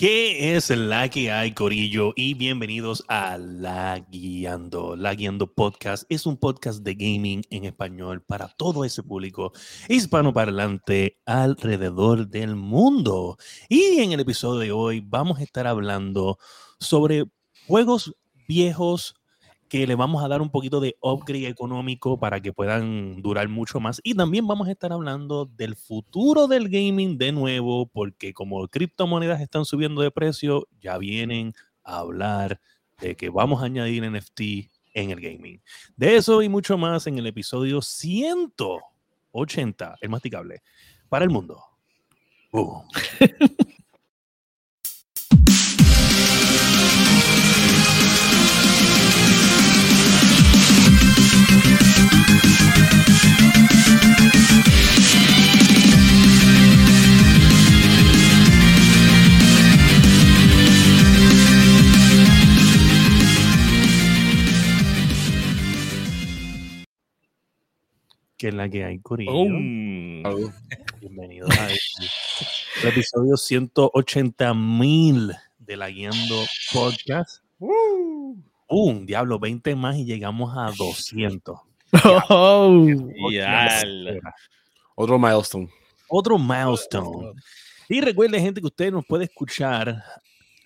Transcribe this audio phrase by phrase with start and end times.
[0.00, 2.14] ¿Qué es la que hay, Corillo?
[2.16, 4.96] Y bienvenidos a La Guiando.
[4.96, 9.52] La Guiando Podcast es un podcast de gaming en español para todo ese público
[9.90, 13.36] hispanoparlante alrededor del mundo.
[13.68, 16.38] Y en el episodio de hoy vamos a estar hablando
[16.78, 17.26] sobre
[17.66, 18.14] juegos
[18.48, 19.19] viejos
[19.70, 23.78] que le vamos a dar un poquito de upgrade económico para que puedan durar mucho
[23.78, 24.00] más.
[24.02, 29.40] Y también vamos a estar hablando del futuro del gaming de nuevo, porque como criptomonedas
[29.40, 32.60] están subiendo de precio, ya vienen a hablar
[33.00, 34.40] de que vamos a añadir NFT
[34.94, 35.62] en el gaming.
[35.96, 40.64] De eso y mucho más en el episodio 180, el masticable,
[41.08, 41.62] para el mundo.
[68.40, 69.44] que es la que hay, Corillo.
[70.98, 77.44] Bienvenidos a el episodio 180 mil de la Guiando Podcast.
[77.58, 81.60] Un diablo, 20 más y llegamos a 200.
[82.30, 82.86] Oh,
[84.94, 85.68] Otro milestone.
[86.08, 87.34] Otro milestone.
[87.90, 90.02] Y recuerde, gente, que usted nos puede escuchar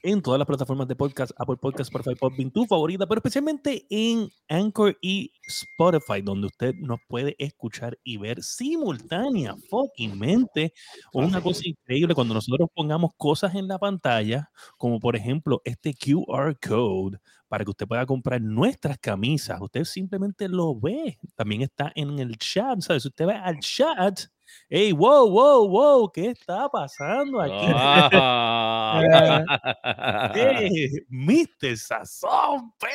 [0.05, 4.29] en todas las plataformas de podcast, Apple Podcast, Spotify, Podbean, tu favorita, pero especialmente en
[4.49, 10.75] Anchor y Spotify, donde usted nos puede escuchar y ver simultánea, fuckingmente.
[11.15, 16.55] Una cosa increíble cuando nosotros pongamos cosas en la pantalla, como por ejemplo este QR
[16.61, 19.59] code para que usted pueda comprar nuestras camisas.
[19.61, 21.19] Usted simplemente lo ve.
[21.35, 23.07] También está en el chat, ¿sabes?
[23.07, 24.21] Usted va al chat
[24.69, 26.11] ¡Ey, wow, wow, wow!
[26.13, 27.67] ¿Qué está pasando aquí?
[27.75, 29.03] Ah.
[30.35, 31.77] hey, Mr.
[31.77, 32.89] Sazón, P.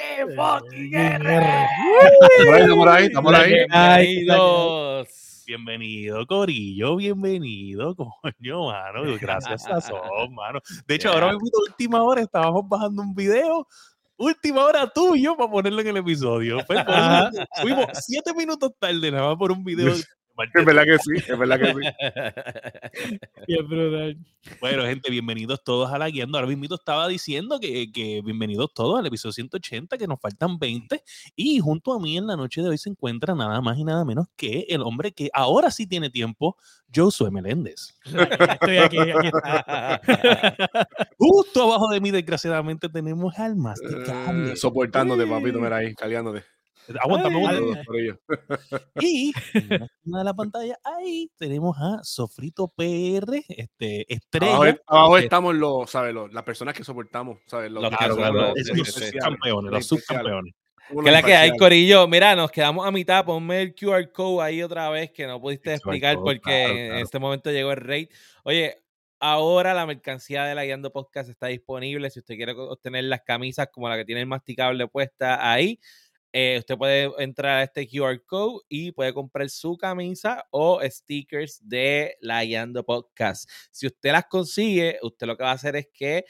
[2.61, 4.25] Estamos ahí, estamos ahí.
[5.45, 9.17] Bienvenido, Corillo, bienvenido, coño, mano.
[9.19, 10.59] Gracias, Sazón, mano.
[10.85, 13.67] De hecho, ahora mismo, última hora, estábamos bajando un video
[14.19, 16.59] última hora tuyo para ponerlo en el episodio.
[17.61, 19.93] fuimos siete minutos tarde nada más por un video
[20.53, 21.81] es verdad que sí, es verdad que sí.
[24.61, 26.37] bueno, gente, bienvenidos todos a la guiando.
[26.37, 31.03] Ahora mismo estaba diciendo que, que, bienvenidos todos al episodio 180, que nos faltan 20.
[31.35, 34.05] Y junto a mí en la noche de hoy se encuentra nada más y nada
[34.05, 36.57] menos que el hombre que ahora sí tiene tiempo,
[36.93, 37.95] Josué Meléndez.
[38.05, 39.29] Estoy aquí, aquí
[41.17, 44.53] Justo abajo de mí, desgraciadamente, tenemos al masticable.
[44.53, 46.43] Uh, soportándote, papito, mira ahí, caliándote.
[46.99, 47.39] Aguántame,
[48.99, 54.79] Y en de la pantalla, ahí tenemos a Sofrito PR, este, estrella.
[54.87, 56.13] Abajo, estamos los, ¿sabes?
[56.13, 57.71] Los, las personas que soportamos, ¿sabes?
[57.71, 60.53] Los, subcampeones, los subcampeones.
[61.03, 62.07] Que la que hay, Corillo.
[62.07, 63.23] Mira, nos quedamos a mitad.
[63.23, 67.51] Ponme el QR code ahí otra vez que no pudiste explicar porque en este momento
[67.51, 68.09] llegó el rate.
[68.43, 68.81] Oye,
[69.19, 72.09] ahora la mercancía de la Guiando Podcast está disponible.
[72.09, 75.79] Si usted quiere obtener las camisas como la que tiene el masticable puesta ahí,
[76.31, 81.59] eh, usted puede entrar a este QR code y puede comprar su camisa o stickers
[81.67, 83.49] de la Guiando Podcast.
[83.71, 86.25] Si usted las consigue, usted lo que va a hacer es que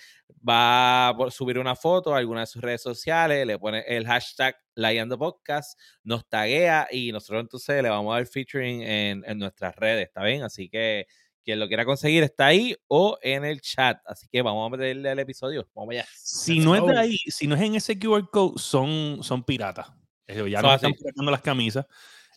[0.47, 4.55] va a subir una foto a alguna de sus redes sociales, le pone el hashtag
[4.75, 9.37] La Guiando Podcast, nos taguea y nosotros entonces le vamos a dar featuring en, en
[9.37, 10.43] nuestras redes, ¿está bien?
[10.43, 11.07] Así que
[11.43, 13.99] quien lo quiera conseguir está ahí o en el chat.
[14.05, 15.67] Así que vamos a meterle al episodio.
[15.73, 16.05] Vamos allá.
[16.15, 19.87] Si no es de ahí, si no es en ese QR code, son, son piratas.
[20.27, 21.85] Ya no están piratando las camisas.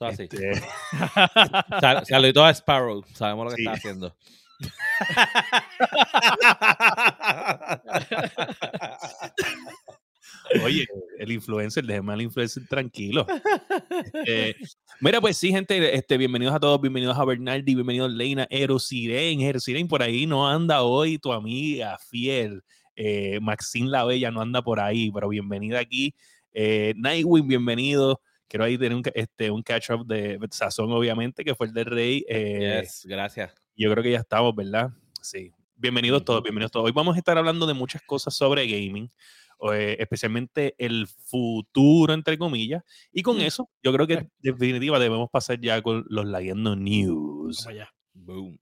[0.01, 0.61] Este...
[2.09, 3.05] Saludito a Sparrow.
[3.15, 4.17] Sabemos lo que está haciendo.
[10.65, 10.87] Oye,
[11.19, 13.27] el influencer, déjeme al influencer tranquilo.
[14.27, 14.55] Eh,
[15.01, 19.89] mira, pues sí, gente, este, bienvenidos a todos, bienvenidos a Bernardi, bienvenidos Leina, Erosiren, Erosiren,
[19.89, 22.63] por ahí no anda hoy tu amiga fiel,
[22.97, 26.15] eh, Maxine La Bella no anda por ahí, pero bienvenida aquí.
[26.53, 28.21] Eh, Nightwing, bienvenido.
[28.49, 32.25] Quiero ahí tener un, este, un catch-up de Sazón, obviamente, que fue el del Rey.
[32.29, 33.55] Eh, gracias.
[33.75, 34.91] Yo creo que ya estamos, ¿verdad?
[35.23, 35.51] Sí.
[35.75, 36.87] Bienvenidos todos, bienvenidos todos.
[36.87, 39.11] Hoy vamos a estar hablando de muchas cosas sobre gaming.
[39.71, 42.83] Eh, especialmente el futuro, entre comillas.
[43.13, 43.43] Y con mm.
[43.43, 47.65] eso, yo creo que en definitiva debemos pasar ya con los Leyendo News.
[47.65, 47.95] Vamos allá.
[48.15, 48.59] Boom.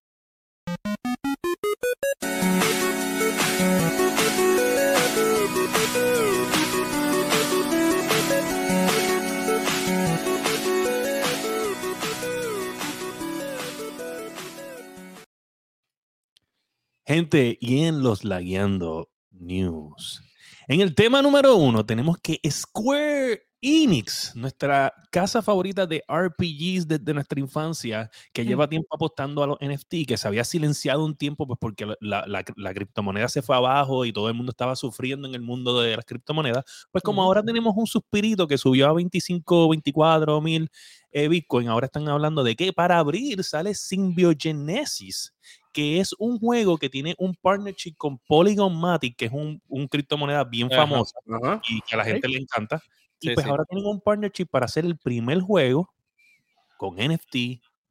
[17.10, 20.29] Gente, y en los Lagueando News.
[20.70, 27.12] En el tema número uno tenemos que Square Enix, nuestra casa favorita de RPGs desde
[27.12, 31.44] nuestra infancia, que lleva tiempo apostando a los NFT, que se había silenciado un tiempo
[31.48, 35.34] pues porque la, la, criptomoneda se fue abajo y todo el mundo estaba sufriendo en
[35.34, 39.70] el mundo de las criptomonedas, pues como ahora tenemos un suspirito que subió a 25,
[39.70, 40.70] 24 mil
[41.10, 45.34] eh, Bitcoin, ahora están hablando de que para abrir sale Symbiogenesis,
[45.72, 49.88] que es un juego que tiene un partnership con Polygon Matic, que es un, un
[49.88, 51.14] criptomoneda bien famosa
[51.68, 52.82] y que a la gente le encanta.
[53.20, 55.92] Y pues ahora tienen un partnership para hacer el primer juego
[56.78, 57.34] con NFT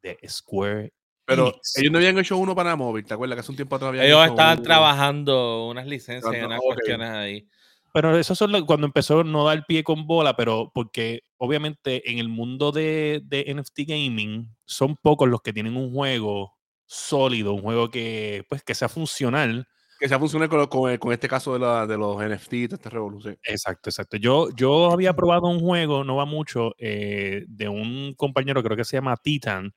[0.02, 0.92] de Square.
[1.26, 3.36] Pero ellos no habían hecho uno para móvil, ¿te acuerdas?
[3.36, 7.48] Que hace un tiempo atrás Ellos estaban trabajando unas licencias y unas cuestiones ahí.
[7.94, 12.30] Pero eso es cuando empezó no dar pie con bola, pero porque obviamente en el
[12.30, 16.59] mundo de, de NFT gaming son pocos los que tienen un juego
[16.89, 19.68] sólido, un juego que, pues, que sea funcional.
[20.00, 23.38] Que sea funcional con, con, este caso de, la, de los NFT, de esta revolución.
[23.44, 24.18] Exacto, exacto.
[24.18, 28.86] Yo, yo había probado un juego, no va mucho, eh, de un compañero, creo que
[28.86, 29.74] se llama Titan,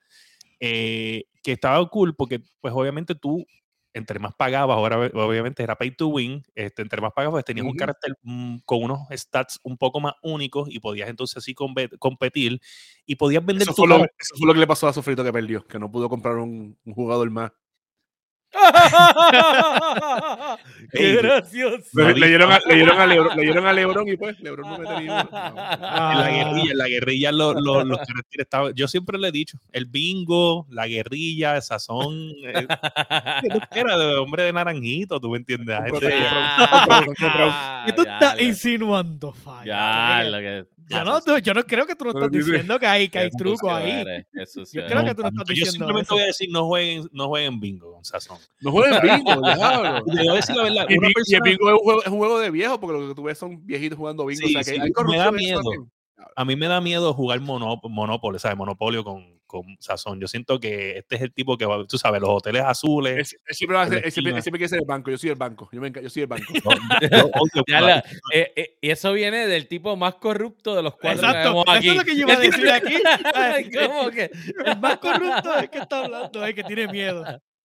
[0.58, 3.44] eh, que estaba cool porque, pues obviamente tú
[3.94, 7.76] entre más pagabas, ahora obviamente era pay to win, este, entre más pagabas tenías un
[7.76, 12.60] carácter mm, con unos stats un poco más únicos y podías entonces así competir
[13.06, 15.32] y podías vender eso, fue lo, eso fue lo que le pasó a Sofrito que
[15.32, 17.52] perdió, que no pudo comprar un, un jugador más.
[20.92, 21.88] Qué gracioso.
[21.94, 22.60] Le, dieron a,
[23.06, 25.22] Lebron, le dieron a Lebron y pues Lebron no me tenía.
[25.22, 28.74] En la guerrilla, en la guerrilla los caracteres estaban.
[28.74, 32.14] Yo siempre le he dicho, el bingo, la guerrilla, el sazón.
[32.44, 32.66] Eh,
[33.72, 35.78] era de hombre de naranjito, tú me entiendes.
[37.86, 39.34] ¿Qué tú estás insinuando,
[39.64, 43.08] Ya, lo que yo no, yo no creo que tú no estás diciendo que hay,
[43.08, 44.04] que hay truco ahí.
[44.72, 47.28] yo creo que tú no estás diciendo Yo simplemente voy a decir no jueguen, no
[47.28, 48.38] jueguen bingo, Sazón.
[48.60, 50.04] No jueguen bingo, diablo.
[50.34, 50.86] decir la verdad.
[50.88, 53.22] Y, el bingo es un, juego, es un, juego, de viejo, porque lo que tú
[53.22, 54.46] ves son viejitos jugando bingo.
[54.46, 55.62] Sí, o sea, que hay me da miedo.
[56.36, 58.56] A mí me da miedo jugar Monopoly, ¿sabes?
[58.56, 60.18] Monopolio con, con sazón.
[60.18, 63.36] Yo siento que este es el tipo que va, tú sabes, los hoteles azules.
[63.46, 65.10] Él, siempre, va a ser, siempre, quiere ser el banco.
[65.10, 65.68] Yo soy el banco.
[65.70, 66.46] Yo, me, yo soy el banco.
[68.32, 71.88] Eh, eh, y eso viene del tipo más corrupto de los cuatro Exacto, aquí.
[71.88, 72.94] Eso es lo que yo iba a decir aquí.
[73.86, 74.30] ¿Cómo que?
[74.64, 77.22] El más corrupto es que está hablando, es que tiene miedo.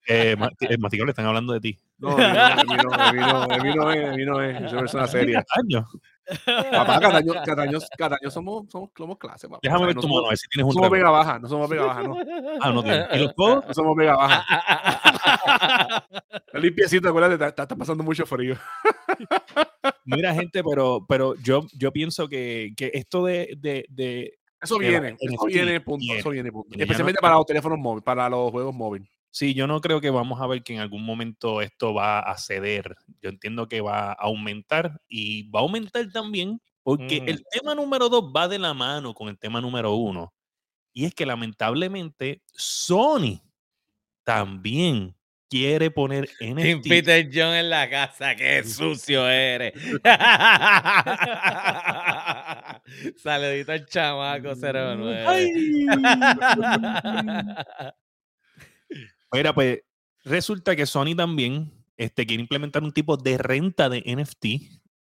[0.09, 1.79] Eh, eh le están hablando de ti.
[1.99, 4.61] No, de mí no, de mí no, de mí no es, de mí no es.
[4.61, 5.45] Yo soy persona seria.
[5.63, 5.85] años?
[6.45, 9.59] Papá, cada año, cada año, cada año somos, somos, somos clase, papá.
[9.63, 11.69] Déjame ver tu mano, a ver si tienes un No somos mega baja, no somos
[11.69, 12.17] mega baja, no.
[12.61, 13.07] Ah, no tienes.
[13.13, 13.65] ¿Y los codos?
[13.67, 14.45] No somos mega baja.
[16.53, 18.57] Limpiecito, acuérdate, está, está pasando mucho frío.
[20.05, 25.15] Mira, gente, pero, pero yo, yo pienso que, que esto de, de, de eso viene,
[25.19, 26.77] eso viene, punto, eso viene, punto.
[26.77, 29.07] Especialmente para los teléfonos móviles, para los juegos móviles.
[29.29, 32.37] Sí, yo no creo que vamos a ver que en algún momento esto va a
[32.37, 32.95] ceder.
[33.21, 37.43] Yo entiendo que va a aumentar y va a aumentar también porque el mm.
[37.51, 40.33] tema número dos va de la mano con el tema número uno.
[40.93, 43.41] Y es que lamentablemente Sony
[44.23, 45.17] también
[45.49, 46.87] quiere poner NFT.
[46.87, 49.73] Peter John en la casa, qué sucio eres.
[53.17, 55.25] Saludito al chamaco 09.
[59.31, 59.79] Mira, pues
[60.23, 64.45] resulta que Sony también este, quiere implementar un tipo de renta de NFT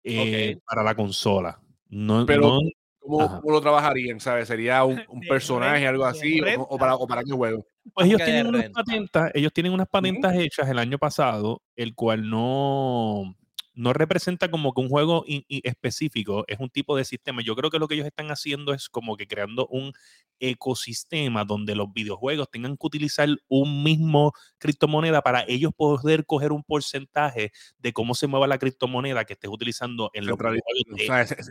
[0.04, 1.60] eh, para la consola.
[1.90, 2.60] No, Pero,
[3.00, 4.20] ¿cómo, lo trabajarían?
[4.20, 4.48] ¿sabes?
[4.48, 6.40] ¿Sería un, personaje, algo así?
[6.58, 7.66] O, para, ¿O para qué juego?
[7.94, 12.28] Pues ellos tienen, unas patentas, ellos tienen unas patentas hechas el año pasado, el cual
[12.30, 13.36] no,
[13.76, 17.42] no representa como que un juego específico, es un tipo de sistema.
[17.42, 19.94] Yo creo que lo que ellos están haciendo es como que creando un
[20.40, 26.64] ecosistema donde los videojuegos tengan que utilizar un mismo criptomoneda para ellos poder coger un
[26.64, 30.62] porcentaje de cómo se mueva la criptomoneda que estés utilizando en los juegos.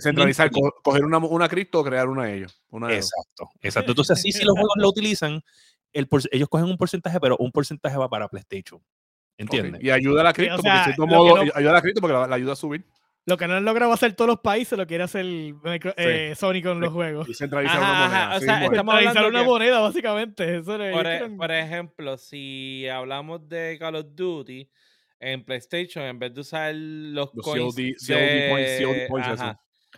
[0.00, 0.50] centralizar,
[0.82, 2.62] coger una, una cripto o crear una de ellos.
[2.90, 3.92] exacto, exacto.
[3.92, 5.42] Entonces, sí, si los juegos lo utilizan,
[5.92, 8.80] el, ellos cogen un porcentaje, pero un porcentaje va para PlayStation.
[9.36, 9.82] ¿Entiendes?
[9.82, 12.34] Y ayuda a la cripto, porque de cierto modo, ayuda a la cripto porque la
[12.34, 12.84] ayuda a subir.
[13.26, 15.24] Lo que no han logrado hacer todos los países lo quiere hacer
[15.96, 17.26] eh, Sony con los juegos.
[17.26, 18.36] Y centralizar una moneda.
[18.36, 20.58] o sea, centralizar una moneda, básicamente.
[20.58, 24.68] Eso por, e, por, ejemplo, si hablamos de Call of Duty
[25.20, 27.74] en PlayStation, en vez de usar los, coins.
[27.74, 29.42] COD, points, COD points,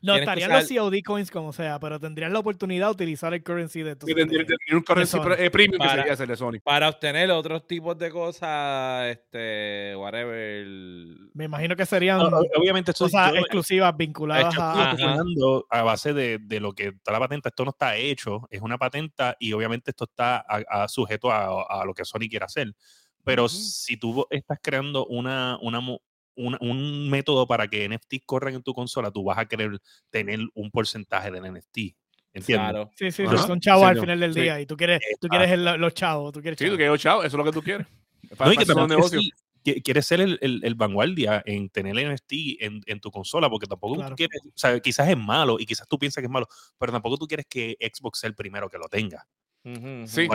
[0.02, 3.82] no, estarían los COD coins como sea, pero tendrían la oportunidad de utilizar el currency
[3.82, 4.06] de tu.
[4.06, 6.60] Tendrían un currency eh, premium para, que sería de Sony.
[6.62, 10.66] Para obtener otros tipos de cosas, este, whatever.
[11.34, 14.94] Me imagino que serían obviamente cosas exclusivas vinculadas a.
[15.70, 17.48] a base de, de, lo que está la patente.
[17.48, 20.44] Esto no está hecho, es una patenta y obviamente esto está
[20.88, 22.74] sujeto a, a, lo que Sony quiere hacer.
[23.26, 25.80] Pero si tú estás creando una, una,
[26.36, 29.78] un método para que NFTs corran en tu consola, tú vas a querer
[30.10, 31.96] tener un porcentaje del NFT.
[32.36, 32.70] ¿Entiendes?
[32.70, 32.90] Claro.
[32.94, 36.32] Sí, sí, son chavos al final del día y tú quieres, tú quieres los chavos.
[36.34, 37.86] Tú quieres Sí, tú quieres los chavos, eso es lo que tú quieres.
[38.38, 39.20] no, y que negocio.
[39.82, 43.96] quieres ser el, el, vanguardia en tener el NFT en, en tu consola, porque tampoco
[44.06, 46.46] tú quieres, o sea, quizás es malo y quizás tú piensas que es malo,
[46.78, 49.26] pero tampoco tú quieres que Xbox sea el primero que lo tenga.
[50.06, 50.28] Sí.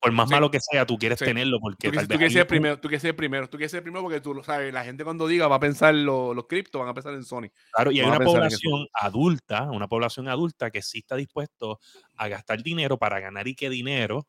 [0.00, 2.78] Por, más malo que sea, tú quieres tenerlo porque tú, tal vez quieres ser primero,
[2.78, 5.26] tú quieres ser primero, tú quieres ser primero porque tú lo sabes, la gente cuando
[5.26, 7.48] diga va a pensar los lo cripto, van a pensar en Sony.
[7.72, 11.80] Claro, y hay una población adulta, una población adulta que sí está dispuesto
[12.16, 14.26] a gastar dinero para ganar y qué dinero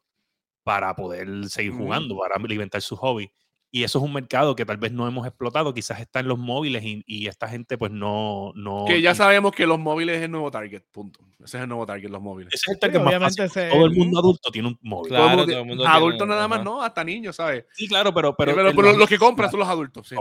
[0.63, 3.31] para poder seguir jugando, para alimentar su hobby.
[3.71, 6.39] Y eso es un mercado que tal vez no hemos explotado, quizás está en los
[6.39, 8.85] móviles y, esta gente pues no, no...
[8.87, 11.19] Que ya sabemos que los móviles es el nuevo target, punto.
[11.43, 12.53] Ese es el nuevo target, los móviles.
[12.53, 13.69] Ese es el target más fácil.
[13.69, 15.09] Todo el mundo adulto tiene un móvil.
[15.09, 17.65] Claro, todo el mundo adultos nada más, no, hasta niños, ¿sabes?
[17.73, 18.35] Sí, claro, pero...
[18.35, 20.07] Pero, pero, los que compran son los adultos.
[20.07, 20.15] Sí,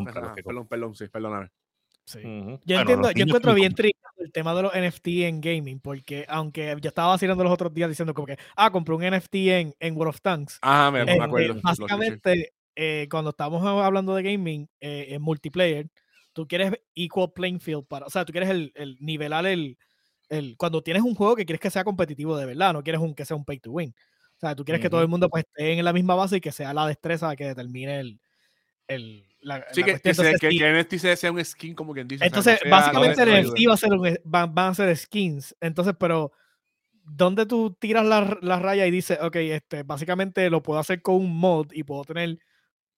[0.44, 1.48] perdón, perdón, sí, perdóname.
[2.04, 2.20] Sí.
[2.64, 6.74] Yo entiendo, yo encuentro bien triste el tema de los NFT en gaming, porque aunque
[6.80, 9.96] yo estaba vacilando los otros días diciendo como que, ah, compré un NFT en, en
[9.96, 10.58] World of Tanks.
[10.62, 11.60] Ah, me, eh, acuerdo.
[11.62, 15.88] básicamente, eh, cuando estamos hablando de gaming eh, en multiplayer,
[16.32, 19.76] tú quieres equal playing field para, o sea, tú quieres el, el nivelar el,
[20.28, 23.16] el, cuando tienes un juego que quieres que sea competitivo de verdad, no quieres un
[23.16, 23.92] que sea un pay to win.
[24.36, 26.40] O sea, tú quieres que todo el mundo pues, esté en la misma base y
[26.40, 28.20] que sea la destreza que determine el,
[28.86, 32.24] el la, sí, que, que, sea, que, NFT sea un skin como quien dice.
[32.24, 35.56] Entonces, básicamente el NFT va a ser un, van, van, a ser skins.
[35.60, 36.30] Entonces, pero
[37.02, 41.16] ¿dónde tú tiras la, la, raya y dices, ok, este, básicamente lo puedo hacer con
[41.16, 42.38] un mod y puedo tener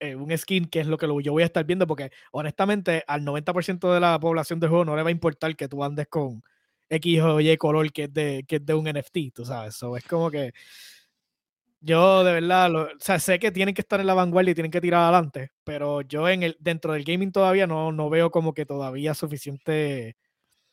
[0.00, 3.24] eh, un skin, que es lo que yo voy a estar viendo, porque honestamente al
[3.24, 6.42] 90% de la población del juego no le va a importar que tú andes con
[6.88, 9.76] X o Y color que es de, que es de un NFT, tú sabes.
[9.76, 10.52] Eso es como que
[11.80, 14.70] yo de verdad, o sea, sé que tienen que estar en la vanguardia y tienen
[14.70, 18.52] que tirar adelante, pero yo en el, dentro del gaming todavía no, no veo como
[18.54, 20.16] que todavía suficiente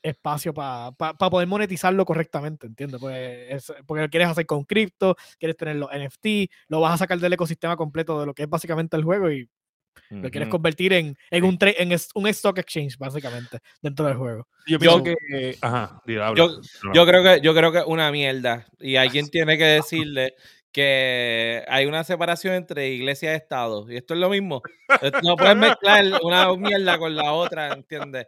[0.07, 2.99] espacio para poder monetizarlo correctamente, ¿entiendes?
[2.99, 7.19] Pues porque lo quieres hacer con cripto, quieres tener los NFT, lo vas a sacar
[7.19, 9.49] del ecosistema completo de lo que es básicamente el juego y
[10.09, 14.47] lo quieres convertir en, en, un, en un stock exchange, básicamente, dentro del juego.
[14.65, 15.15] Yo, yo que,
[16.93, 18.65] yo, creo que yo creo que es una mierda.
[18.79, 20.35] Y alguien tiene que decirle
[20.71, 23.89] que hay una separación entre iglesia y Estado.
[23.91, 24.61] Y esto es lo mismo.
[25.23, 28.27] No puedes mezclar una mierda con la otra, ¿entiendes?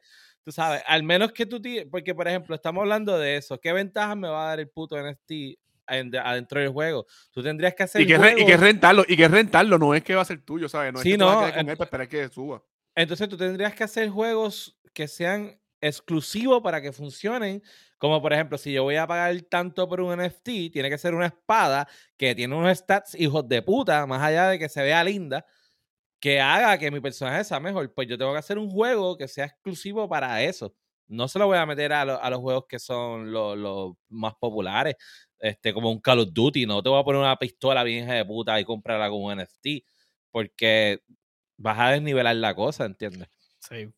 [0.50, 4.16] Tú sabes, al menos que tú, porque por ejemplo, estamos hablando de eso, ¿qué ventaja
[4.16, 7.06] me va a dar el puto NFT adentro del juego?
[7.30, 8.02] Tú tendrías que hacer...
[8.02, 10.68] Y que, y que rentarlo, y que rentarlo, no es que va a ser tuyo,
[10.68, 10.92] ¿sabes?
[10.92, 12.64] No es que no, a con él para esperar que suba.
[12.96, 17.62] Entonces tú tendrías que hacer juegos que sean exclusivos para que funcionen.
[18.00, 21.14] Como por ejemplo, si yo voy a pagar tanto por un NFT, tiene que ser
[21.14, 21.88] una espada
[22.18, 25.46] que tiene unos stats hijos de puta, más allá de que se vea linda
[26.20, 27.94] que haga que mi personaje sea mejor.
[27.94, 30.74] Pues yo tengo que hacer un juego que sea exclusivo para eso.
[31.08, 34.96] No se lo voy a meter a, a los juegos que son los, más populares,
[35.40, 36.66] este, como un Call of Duty.
[36.66, 39.84] No te voy a poner una pistola bien de puta y comprarla con un NFT,
[40.32, 41.02] porque
[41.58, 43.28] vas a desnivelar la cosa, ¿entiendes?
[43.60, 43.90] Sí.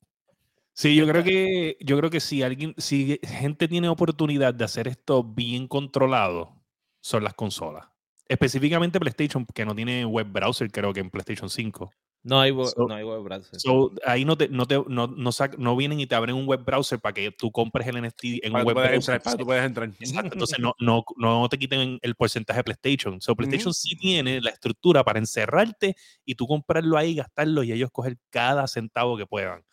[0.73, 4.87] Sí, yo creo que yo creo que si alguien, si gente tiene oportunidad de hacer
[4.87, 6.63] esto bien controlado,
[7.01, 7.87] son las consolas.
[8.27, 11.91] Específicamente PlayStation, que no tiene web browser, creo que en PlayStation 5.
[12.23, 13.59] No hay, no hay web browser.
[14.05, 17.13] ahí no, te, no, te, no, no, vienen y te abren un web browser para
[17.13, 19.19] que tú compres el NFT en un web browser.
[19.21, 19.89] para tú puedes entrar.
[19.99, 20.33] Exacto.
[20.33, 23.19] Entonces no, no, no te quiten el porcentaje de PlayStation.
[23.19, 27.89] So, PlayStation sí tiene la estructura para encerrarte y tú comprarlo ahí, gastarlo y ellos
[27.91, 29.63] coger cada centavo que puedan.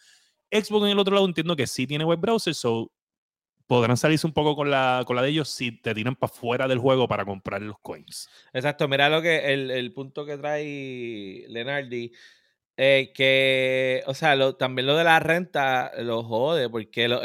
[0.50, 2.90] Xbox en el otro lado entiendo que sí tiene web browser, so
[3.66, 6.66] podrán salirse un poco con la, con la de ellos si te tiran para fuera
[6.66, 8.30] del juego para comprar los coins.
[8.54, 12.10] Exacto, mira lo que el, el punto que trae Lenardi
[12.80, 17.20] eh, que, o sea, lo, también lo de la renta lo jode, porque los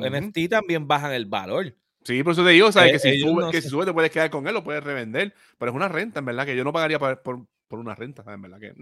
[0.00, 1.76] NFT también bajan el valor.
[2.02, 4.10] Sí, por eso te digo, sea, eh, que, si sube, que si sube te puedes
[4.10, 6.72] quedar con él, lo puedes revender, pero es una renta, en verdad, que yo no
[6.72, 8.74] pagaría por, por, una renta, en verdad, que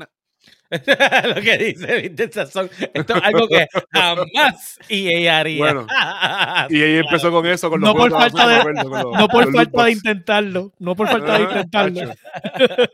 [1.34, 5.58] lo que dice Vincent Sasson, esto es algo que jamás EA haría.
[5.58, 5.86] Bueno,
[6.70, 10.72] y ella empezó con eso, con no por falta de, no por falta de intentarlo,
[10.78, 12.00] no por falta de intentarlo.
[12.00, 12.88] Ese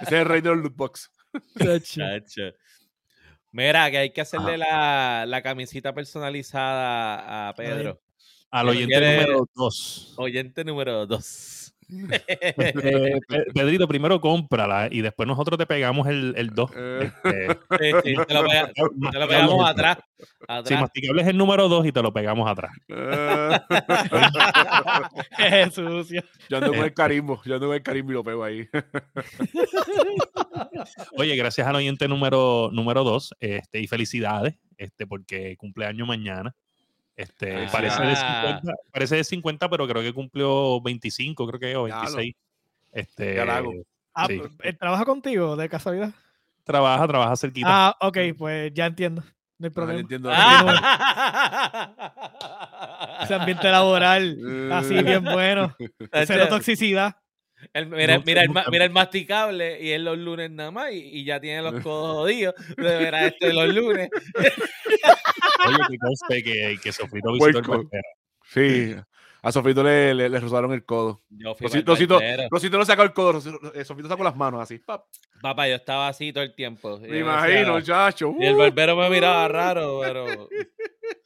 [0.00, 1.10] es el rey de los lootbox.
[3.52, 8.00] Mira, que hay que hacerle la, la, camisita personalizada a Pedro.
[8.50, 10.14] Al oyente número dos.
[10.16, 11.60] Oyente número dos.
[11.90, 13.20] Eh,
[13.54, 16.70] Pedrito, primero cómprala y después nosotros te pegamos el 2.
[16.76, 17.12] Eh.
[17.24, 18.44] Este, sí, te, lo
[19.28, 19.98] pegamos atrás.
[20.64, 22.72] Si masticable es el número 2 y te lo pegamos atrás.
[25.36, 26.12] Jesús.
[26.48, 28.68] Yo ando con el carimbo, yo ando con el carimbo y lo pego ahí.
[31.16, 36.54] Oye, gracias al oyente número 2 este, y felicidades este, porque cumpleaños mañana.
[37.16, 38.74] Este, parece, de 50, ah.
[38.90, 42.34] parece de 50, pero creo que cumplió 25, creo que o 26.
[42.92, 44.26] Este, ah,
[44.62, 46.12] eh, ¿Trabaja contigo de casualidad?
[46.64, 47.68] Trabaja, trabaja cerquita.
[47.68, 49.22] Ah, ok, pues ya entiendo.
[49.58, 50.00] No hay ah, problema.
[50.00, 50.30] entiendo.
[53.22, 55.76] Ese ambiente laboral, así bien bueno.
[56.26, 57.16] Cero toxicidad
[57.74, 61.62] mira, mira, el, mira, el, masticable y es los lunes nada más y, ya tiene
[61.62, 62.54] los codos jodidos.
[62.76, 64.08] De ver a este los lunes.
[65.66, 67.88] Oye, que conste que, que Sofrito visitó el.
[68.52, 68.96] Sí,
[69.42, 71.22] a Sofrito le, le, le, rozaron el codo.
[71.30, 72.20] Rosito, Rosito,
[72.50, 73.40] Rosito no sacó el codo,
[73.74, 74.78] eh, Sofrito sacó las manos así.
[74.78, 75.04] Pap.
[75.40, 76.98] Papá, yo estaba así todo el tiempo.
[76.98, 78.34] Me imagino, chacho.
[78.38, 80.26] Y el barbero me miraba raro, pero...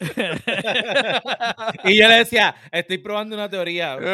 [1.85, 3.97] y yo le decía, estoy probando una teoría.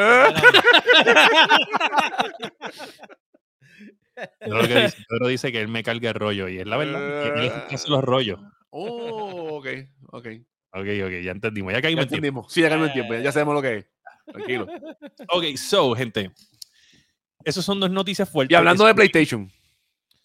[4.38, 7.22] Pedro, dice, que él me carga el rollo y es la verdad.
[7.22, 8.38] Que él hace los rollos.
[8.70, 9.66] Oh, ok,
[10.12, 10.26] ok.
[10.72, 11.72] Ok, ok, ya entendimos.
[11.72, 12.46] Ya caímos ya en tiempo.
[12.48, 13.14] Sí, ya caímos en tiempo.
[13.14, 13.86] Ya, sabemos lo que es.
[14.26, 14.66] Tranquilo.
[15.32, 16.30] Ok, so, gente.
[17.44, 18.52] Esas son dos noticias fuertes.
[18.52, 19.50] Y hablando de PlayStation.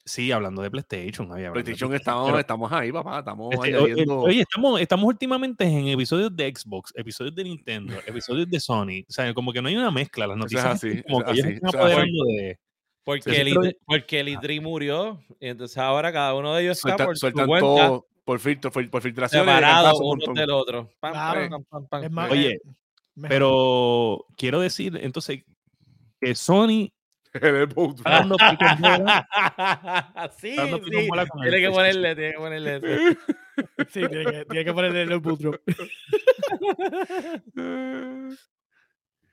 [0.03, 1.27] Sí, hablando de PlayStation.
[1.27, 3.19] PlayStation estamos, estamos ahí, papá.
[3.19, 3.75] Estamos este,
[4.07, 9.03] Oye, estamos, estamos últimamente en episodios de Xbox, episodios de Nintendo, episodios de Sony.
[9.09, 10.27] O sea, como que no hay una mezcla.
[10.27, 12.59] Las noticias así, como que ellos están apoderando de.
[13.03, 17.15] Porque, el, porque el Idri murió, y entonces ahora cada uno de ellos está por
[17.17, 19.45] sueltan cuenta, todo por, filtro, por, filtración.
[19.45, 20.89] Separado uno del otro.
[22.29, 22.59] Oye,
[23.21, 25.45] pero quiero decir, entonces,
[26.19, 26.91] que Sony
[28.03, 28.37] Dando
[30.37, 30.55] sí, sí.
[30.55, 30.81] Tiene
[31.59, 33.19] que ponerle, tiene que ponerle eso.
[33.89, 35.61] Sí, tiene que, tiene que ponerle el bootdrop.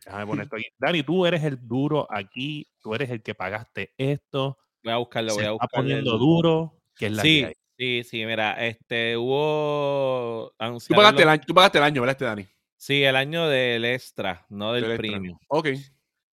[0.04, 0.66] Déjame poner esto aquí.
[0.78, 4.58] Dani, tú eres el duro aquí, tú eres el que pagaste esto.
[4.84, 5.66] Voy a buscarlo, voy a buscarlo.
[5.66, 7.46] Está poniendo duro, que es la sí,
[7.78, 10.52] Sí, sí, mira, este hubo.
[10.86, 12.46] Tú pagaste, el año, tú pagaste el año, ¿verdad, este Dani?
[12.76, 15.38] Sí, el año del extra, no del, premium.
[15.48, 15.68] Ok.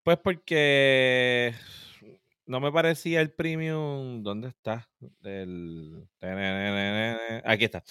[0.04, 1.54] Pues porque
[2.46, 4.24] no me parecía el premium.
[4.24, 4.90] ¿Dónde está?
[7.46, 7.84] Aquí está.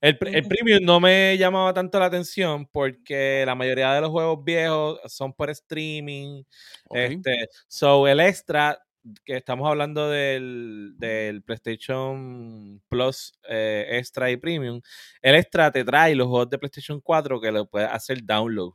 [0.00, 4.44] El, el, premium no me llamaba tanto la atención porque la mayoría de los juegos
[4.44, 6.44] viejos son por streaming.
[6.90, 8.78] Este, so el extra
[9.24, 14.80] que estamos hablando del, del PlayStation Plus eh, Extra y Premium,
[15.22, 18.72] el Extra te trae los juegos de PlayStation 4 que lo puedes hacer download.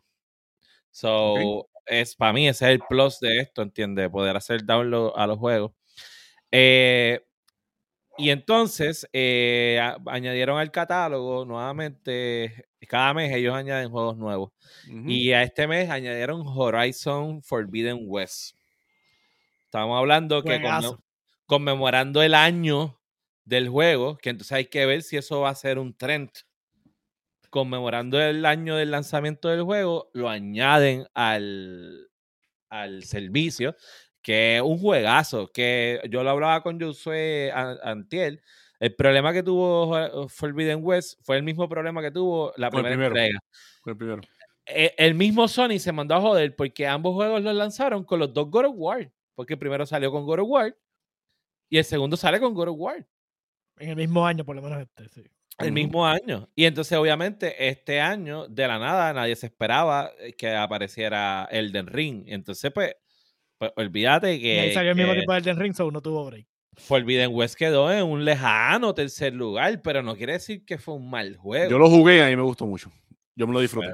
[0.91, 4.09] So, es para mí ese es el plus de esto, ¿entiendes?
[4.09, 5.71] Poder hacer download a los juegos.
[6.51, 7.21] Eh,
[8.17, 14.51] y entonces eh, añadieron al catálogo nuevamente, cada mes ellos añaden juegos nuevos.
[15.05, 18.58] Y a este mes añadieron Horizon Forbidden West.
[19.69, 20.59] Estamos hablando que
[21.45, 22.99] conmemorando el año
[23.45, 26.31] del juego, que entonces hay que ver si eso va a ser un trend
[27.51, 32.09] conmemorando el año del lanzamiento del juego, lo añaden al,
[32.69, 33.75] al servicio,
[34.23, 38.41] que es un juegazo, que yo lo hablaba con Josué Antiel.
[38.79, 43.37] El problema que tuvo Forbidden West fue el mismo problema que tuvo la primera entrega.
[43.85, 44.21] el primero.
[44.65, 48.33] E, el, mismo Sony se mandó a joder porque ambos juegos los lanzaron con los
[48.33, 49.11] dos God of War.
[49.39, 50.77] Porque el primero salió con God of War
[51.69, 53.07] y el segundo sale con God of War.
[53.77, 55.29] En el mismo año, por lo menos este, sí.
[55.57, 56.49] El mismo año.
[56.55, 61.87] Y entonces, obviamente, este año, de la nada, nadie se esperaba eh, que apareciera Elden
[61.87, 62.25] Ring.
[62.27, 62.93] Entonces, pues,
[63.57, 64.55] pues olvídate que.
[64.55, 66.45] Y ahí salió el mismo tipo de Elden Ring, so no tuvo break.
[66.75, 71.09] Forbidden West quedó en un lejano tercer lugar, pero no quiere decir que fue un
[71.09, 71.71] mal juego.
[71.71, 72.91] Yo lo jugué y a mí me gustó mucho.
[73.37, 73.93] Yo me lo disfruté.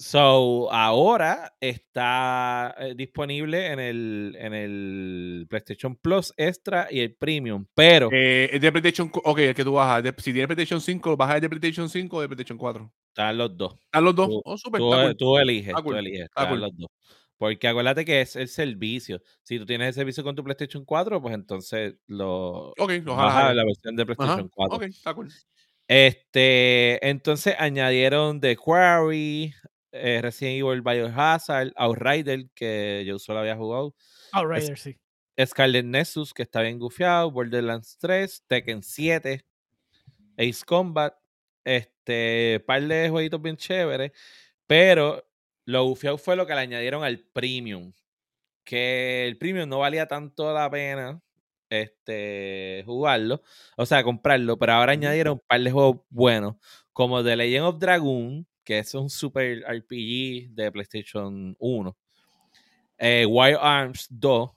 [0.00, 7.66] So, ahora está eh, disponible en el, en el PlayStation Plus Extra y el Premium,
[7.74, 8.08] pero...
[8.12, 9.10] Eh, el de PlayStation...
[9.24, 10.04] Ok, el que tú bajas.
[10.18, 12.92] si tienes PlayStation 5, ¿bajas el de PlayStation 5 o de PlayStation 4?
[13.08, 13.74] Están los dos.
[13.74, 14.28] Están los dos.
[14.28, 14.80] Tú, oh, super,
[15.16, 16.26] tú, eliges, tú eliges.
[16.26, 16.88] Están los dos.
[17.36, 19.20] Porque acuérdate que es el servicio.
[19.42, 22.68] Si tú tienes el servicio con tu PlayStation 4, pues entonces lo...
[22.78, 24.76] Ok, lo bajas la versión de PlayStation 4.
[24.76, 25.28] Ok, está cool.
[25.88, 29.54] Este, entonces añadieron The Quarry,
[30.00, 33.94] eh, Resident Evil Biohazard, Outrider, que yo solo había jugado.
[34.32, 34.96] Outrider, sí.
[35.46, 39.44] Scarlet Nexus, que está bien gufiado, Borderlands 3, Tekken 7,
[40.36, 41.14] Ace Combat,
[41.64, 44.12] este, par de jueguitos bien chéveres,
[44.66, 45.24] pero
[45.64, 47.92] lo gufiado fue lo que le añadieron al Premium.
[48.64, 51.20] que el premium no valía tanto la pena
[51.70, 53.42] este, jugarlo,
[53.76, 56.56] o sea, comprarlo, pero ahora añadieron un par de juegos buenos,
[56.92, 61.96] como The Legend of Dragoon, que es un super RPG de PlayStation 1,
[62.98, 64.50] eh, Wild Arms 2,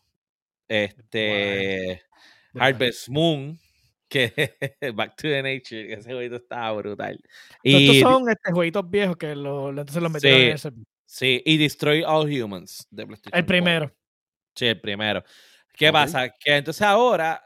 [0.67, 2.01] este,
[2.55, 3.57] Harvest Moon,
[4.09, 4.33] que
[4.93, 7.23] Back to the Nature, que ese jueguito estaba brutal.
[7.63, 10.71] Y, estos son este, jueguitos viejos que lo, entonces los metieron en ese.
[11.05, 13.39] Sí, y Destroy All Humans de PlayStation.
[13.39, 13.95] El primero.
[14.53, 15.23] Sí, el primero.
[15.71, 16.27] ¿Qué pasa?
[16.37, 17.41] Que entonces ahora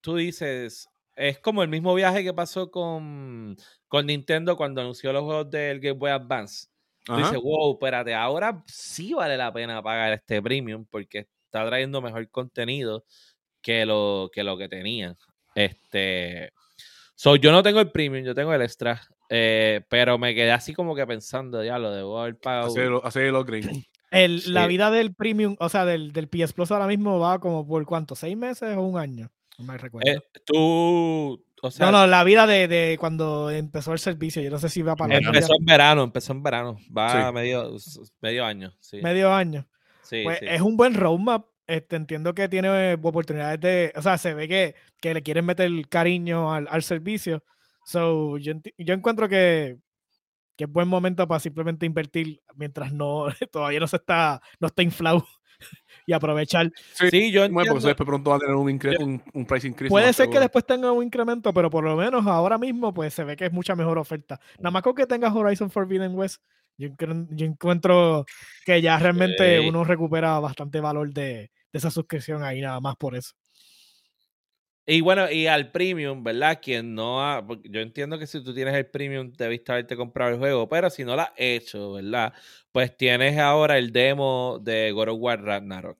[0.00, 3.56] tú dices, es como el mismo viaje que pasó con,
[3.88, 6.68] con Nintendo cuando anunció los juegos del Game Boy Advance.
[7.04, 12.00] Tú dices, wow, espérate, ahora sí vale la pena pagar este premium porque está trayendo
[12.00, 13.04] mejor contenido
[13.60, 15.14] que lo que, lo que tenía.
[15.54, 16.52] Este.
[17.14, 19.02] So, yo no tengo el premium, yo tengo el extra.
[19.28, 23.04] Eh, pero me quedé así como que pensando, ya lo debo haber pagado.
[23.04, 23.84] Hacer los green.
[24.46, 27.84] La vida del premium, o sea, del, del, PS Plus ahora mismo va como por
[27.84, 29.32] cuánto, ¿seis meses o un año?
[29.58, 30.10] No me recuerdo.
[30.10, 31.44] Eh, tú.
[31.62, 34.42] O sea, no, no, la vida de, de, cuando empezó el servicio.
[34.42, 35.16] Yo no sé si va para.
[35.16, 36.78] Empezó en verano, empezó en verano.
[36.96, 37.74] Va medio,
[38.20, 38.72] medio año.
[38.80, 39.00] Sí.
[39.00, 39.66] Medio año.
[40.02, 41.46] Sí, pues es un buen roadmap.
[41.66, 43.92] Este, entiendo que tiene oportunidades de.
[43.96, 47.42] O sea, se ve que, que le quieren meter cariño al, al servicio.
[47.84, 49.78] So, yo, yo encuentro que,
[50.56, 54.82] que es buen momento para simplemente invertir mientras no todavía no se está no está
[54.82, 55.26] inflado
[56.06, 56.70] y aprovechar.
[56.94, 57.72] Sí, yo entiendo.
[57.72, 59.90] porque después pronto va a tener un, un, un price increase.
[59.90, 63.24] Puede ser que después tenga un incremento, pero por lo menos ahora mismo pues se
[63.24, 64.40] ve que es mucha mejor oferta.
[64.58, 66.42] Nada más con que tenga Horizon Forbidden West,
[66.76, 66.88] yo,
[67.30, 68.26] yo encuentro
[68.64, 73.14] que ya realmente uno recupera bastante valor de, de esa suscripción ahí, nada más por
[73.14, 73.34] eso.
[74.86, 76.60] Y bueno, y al premium, ¿verdad?
[76.62, 77.46] Quien no ha.
[77.64, 81.04] Yo entiendo que si tú tienes el premium, debiste haberte comprado el juego, pero si
[81.04, 82.34] no lo has hecho, ¿verdad?
[82.70, 85.98] Pues tienes ahora el demo de God of War Ragnarok.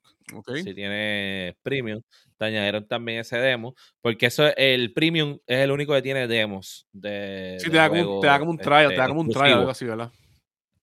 [0.62, 2.02] Si tienes premium,
[2.36, 6.86] te añadieron también ese demo, porque eso el premium es el único que tiene demos.
[6.92, 9.58] De, sí, te, da como, te, da como, un trial, te da como un trial,
[9.58, 10.10] algo así, ¿verdad?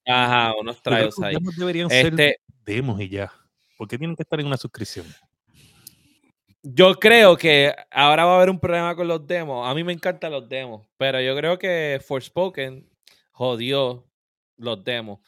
[0.05, 1.35] Ajá, unos trials ahí.
[1.57, 3.31] deberían ser este demos y ya.
[3.77, 5.05] ¿Por qué tienen que estar en una suscripción?
[6.63, 9.67] Yo creo que ahora va a haber un problema con los demos.
[9.67, 12.87] A mí me encantan los demos, pero yo creo que Forspoken
[13.31, 14.07] jodió
[14.57, 15.19] los demos.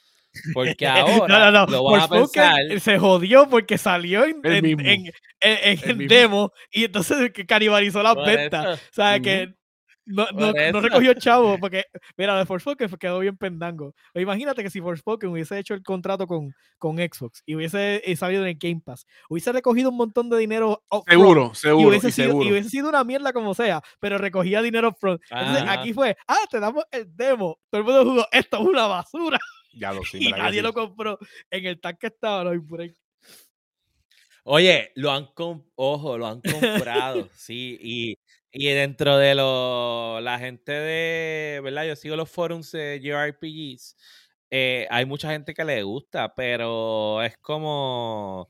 [0.53, 1.71] Porque ahora no, no, no.
[1.71, 2.79] lo van a pensar.
[2.79, 8.79] Se jodió porque salió en, en, en, demo y entonces canibalizó las ventas.
[8.79, 9.53] O sea, que
[10.05, 11.85] no, no, no, recogió chavo, porque,
[12.17, 13.93] mira, de Forspoken quedó bien pendango.
[14.13, 18.43] Imagínate que si Forspoken hubiese hecho el contrato con, con Xbox y hubiese eh, salido
[18.43, 20.83] en el Game Pass, hubiese recogido un montón de dinero.
[21.07, 21.85] Seguro, seguro.
[21.85, 22.47] Y hubiese, sido, seguro.
[22.47, 25.21] Y hubiese sido una mierda como sea, pero recogía dinero front.
[25.29, 27.59] Entonces aquí fue, ah, te damos el demo.
[27.69, 29.39] Todo el mundo jugó, esto es una basura.
[29.73, 30.17] Ya lo sé.
[30.21, 31.17] y nadie lo compró.
[31.49, 32.59] En el tanque estaba, no hay
[34.43, 35.29] Oye, lo han,
[35.75, 38.17] ojo, lo han comprado, sí, y
[38.55, 41.87] y dentro de lo, la gente de, ¿verdad?
[41.87, 43.97] Yo sigo los forums de JRPGs.
[44.51, 48.47] Eh, hay mucha gente que le gusta, pero es como,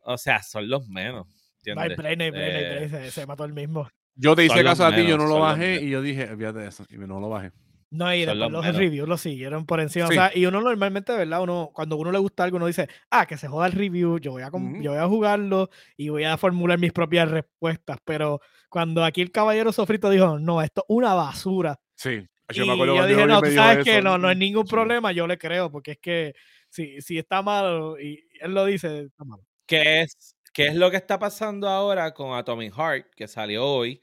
[0.00, 1.26] o sea, son los menos.
[1.64, 3.88] No hay no hay play, se, se, mató el mismo.
[4.14, 6.84] Yo te hice caso a ti, yo no lo bajé y yo dije, fíjate eso,
[6.90, 7.50] y no lo bajé.
[7.96, 10.06] No, y después los, reviews lo siguieron por encima.
[10.06, 11.40] O sea, y uno normalmente, ¿verdad?
[11.40, 14.32] Uno, cuando uno le gusta algo, uno dice, ah, que se joda el review, yo
[14.32, 17.98] voy a, yo voy a jugarlo y voy a formular mis propias respuestas.
[18.04, 21.80] Pero cuando aquí el caballero sofrito dijo, no, esto es una basura.
[21.94, 22.26] Sí.
[22.52, 25.10] Yo, y me acuerdo yo dije, no, tú sabes que no, no hay ningún problema,
[25.10, 26.34] yo le creo, porque es que
[26.68, 29.42] si, si está malo, y él lo dice, está malo.
[29.66, 34.00] ¿Qué es, ¿Qué es lo que está pasando ahora con Atomic Heart, que salió hoy?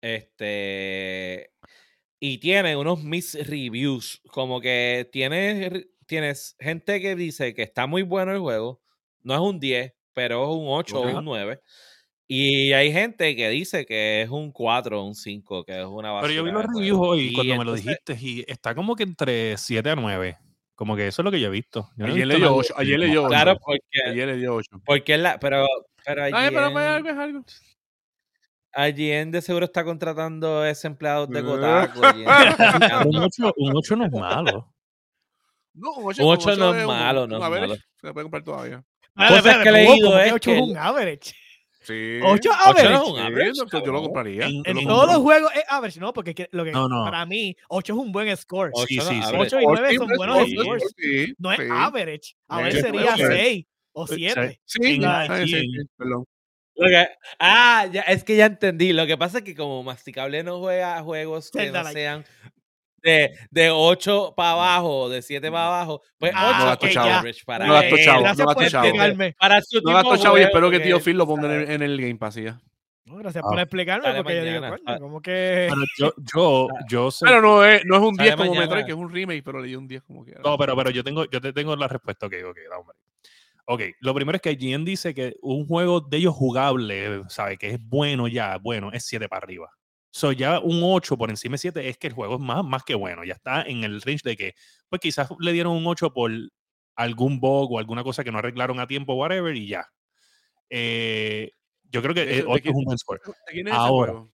[0.00, 1.51] Este
[2.24, 8.02] y tiene unos mis reviews, como que tienes, tienes gente que dice que está muy
[8.02, 8.80] bueno el juego,
[9.24, 11.60] no es un 10, pero es un 8 o un 9.
[12.28, 16.12] Y hay gente que dice que es un 4 o un 5, que es una
[16.12, 16.28] basura.
[16.28, 19.56] Pero yo vi los reviews hoy cuando me lo dijiste y está como que entre
[19.56, 20.38] 7 a 9.
[20.76, 21.90] Como que eso es lo que yo he visto.
[21.98, 23.28] ayer, le dio 8, ayer le dio 8.
[23.30, 23.98] Claro, porque.
[24.06, 24.80] Ayer le dio 8.
[24.86, 25.40] Porque la.
[25.40, 25.66] Pero.
[26.04, 27.44] Pero ayer, Ay, pero algo, es algo.
[28.74, 32.00] Allí de seguro está contratando ese empleado de Kotaku.
[33.56, 34.72] un 8 no es malo.
[35.74, 37.76] No, un 8, no es malo, no es malo.
[38.00, 38.84] Se puede comprar todavía.
[39.14, 40.56] Cosas que he leído es 8 que...
[40.56, 41.34] es un average.
[41.82, 42.20] Sí.
[42.22, 42.94] 8 average.
[42.94, 43.54] es un average.
[43.54, 44.46] Sí, yo lo compraría.
[44.46, 46.12] En, en todos los juegos es average, ¿no?
[46.12, 47.04] Porque lo que, no, no.
[47.04, 48.70] para mí, 8 es un buen score.
[48.72, 50.94] 8, sí, sí, 8 y 9 son buenos scores.
[51.38, 52.34] No es average.
[52.48, 54.60] A ver, sería 6 o 7.
[54.64, 55.66] Sí, sí,
[57.38, 58.92] ah, ya, es que ya entendí.
[58.92, 62.24] Lo que pasa es que como Masticable no juega juegos que no sean
[63.02, 67.32] de, de 8 para abajo, de 7 para abajo, pues 8 ah, ya.
[67.44, 68.88] para no gasto chavo, no gasto chavo.
[69.38, 71.82] Para su no gasto chavo y espero que tío Phil lo ponga en el, en
[71.82, 72.60] el Game Pass, ya.
[73.04, 75.68] No, gracias por explicarme, porque yo digo, coño, como que...
[75.68, 77.26] Pero yo, yo, yo sé...
[77.26, 79.66] Pero no es, no es un 10 como Metroid, que es un remake, pero le
[79.66, 80.36] di un 10 como que...
[80.42, 82.96] No, pero, pero yo, tengo, yo te tengo la respuesta, ok, ok, hombre.
[83.64, 87.56] Ok, lo primero es que IGN dice que un juego de ellos jugable, ¿sabe?
[87.56, 89.70] Que es bueno ya, bueno, es 7 para arriba.
[90.10, 92.82] So ya un 8 por encima de 7 es que el juego es más, más
[92.84, 93.24] que bueno.
[93.24, 94.54] Ya está en el range de que,
[94.88, 96.30] pues quizás le dieron un 8 por
[96.96, 99.86] algún bug o alguna cosa que no arreglaron a tiempo, whatever, y ya.
[100.68, 101.52] Eh,
[101.84, 103.20] yo creo que 8 es un buen score.
[103.70, 104.26] Ahora,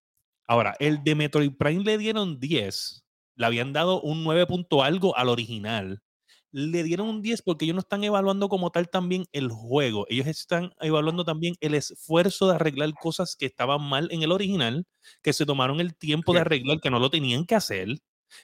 [0.46, 3.04] ahora, el de Metroid Prime le dieron 10.
[3.36, 6.02] Le habían dado un 9 punto algo al original
[6.50, 10.06] le dieron un 10 porque ellos no están evaluando como tal también el juego.
[10.08, 14.86] Ellos están evaluando también el esfuerzo de arreglar cosas que estaban mal en el original,
[15.22, 17.88] que se tomaron el tiempo de arreglar, que no lo tenían que hacer,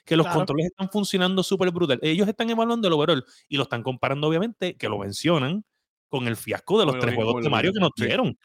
[0.05, 1.99] que los controles están funcionando súper brutal.
[2.01, 5.63] Ellos están evaluando el overall y lo están comparando, obviamente, que lo mencionan
[6.09, 8.37] con el fiasco de los tres juegos de Mario que nos dieron.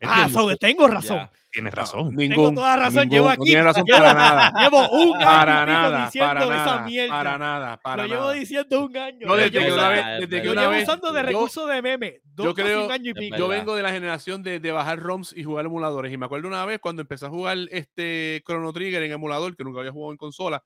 [0.00, 1.28] Ah, sobre, tengo razón.
[1.50, 2.14] Tienes razón.
[2.14, 3.08] Tengo toda razón.
[3.08, 3.54] llevo aquí.
[3.54, 4.52] No razón para nada.
[4.58, 7.16] Llevo un año para nada, diciendo para esa nada, mierda.
[7.16, 9.26] Para nada, para Lo llevo diciendo un año.
[9.26, 11.22] No, desde que llevo, una usando, vez, desde que lo una llevo vez, usando de
[11.22, 12.20] recurso de meme.
[12.24, 13.36] Dos, yo creo, un año y pico.
[13.36, 16.12] yo vengo de la generación de, de, bajar ROMs y jugar emuladores.
[16.12, 19.64] Y me acuerdo una vez cuando empecé a jugar este Chrono Trigger en emulador, que
[19.64, 20.62] nunca había jugado en consola.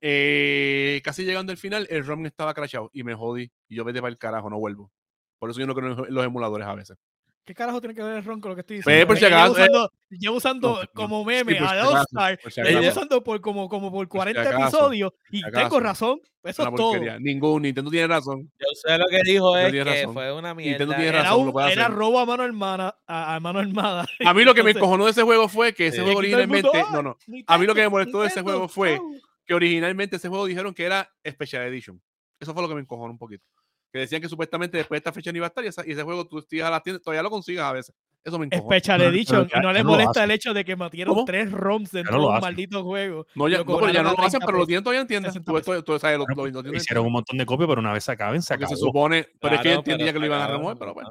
[0.00, 3.52] Eh, casi llegando al final, el ROM estaba crashado y me jodí.
[3.68, 4.90] Y yo vete para el carajo, no vuelvo.
[5.38, 6.96] Por eso yo no creo en los emuladores a veces.
[7.44, 9.06] ¿Qué carajo tiene que ver el ron con lo que estoy pues, diciendo?
[9.08, 12.62] por si acaso, llevo usando, llevo usando no, como meme sí, a All Star, si
[12.62, 16.20] llevo usando por como, como por 40 si episodios y tengo razón.
[16.44, 16.94] Eso es todo.
[17.20, 18.50] Ningún Nintendo tiene razón.
[18.58, 20.12] Yo sé lo que dijo es que razón.
[20.14, 20.70] fue una mierda.
[20.70, 22.96] Nintendo tiene Era, razón, era robo a mano armada.
[23.06, 24.06] A, a mano armada.
[24.26, 26.02] A mí lo que me encojonó de ese juego fue que ese Sí.
[26.02, 26.70] juego mundo, originalmente.
[26.74, 27.16] "Ah, No, no.
[27.26, 29.12] Nintendo, A mí lo que me molestó de ese juego fue au".
[29.46, 32.00] que originalmente ese juego dijeron que era Special Edition.
[32.40, 33.44] Eso fue lo que me encojonó un poquito.
[33.92, 35.92] Que decían que supuestamente después de esta fecha ni iba a estar y, esa- y
[35.92, 37.94] ese juego tú a la tienda, todavía lo consigas a veces.
[38.24, 38.76] Eso me encojona.
[38.78, 39.36] Special Pero- Edition.
[39.36, 41.24] no ya- les ya no lo molesta el hecho de que metieron ¿Cómo?
[41.26, 43.26] tres ROMs dentro no lo de un maldito juego.
[43.34, 45.06] No, ya, lo no, pero ya no lo hacen, 30 pero lo tienen todavía en
[45.08, 45.32] tiendas.
[45.34, 47.80] 60 Tú, tú, tú, sabes, lo, lo, lo en Hicieron un montón de copias, pero
[47.80, 48.76] una vez se acaben, se Porque acabó.
[48.76, 51.10] se supone, pero es que entendía pero que lo iban a remover, pero bueno.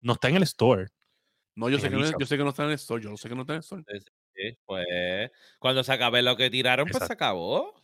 [0.00, 0.86] No está en el store.
[1.54, 3.16] No, yo sé, que no, yo sé que no está en el store, yo lo
[3.18, 3.82] sé que no está en el store.
[4.34, 4.86] Sí, pues
[5.58, 7.74] cuando se acabe lo que tiraron, pues se acabó.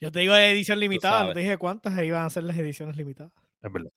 [0.00, 2.96] Yo te digo de edición limitada, no te dije cuántas iban a ser las ediciones
[2.96, 3.32] limitadas.
[3.62, 3.90] Es verdad.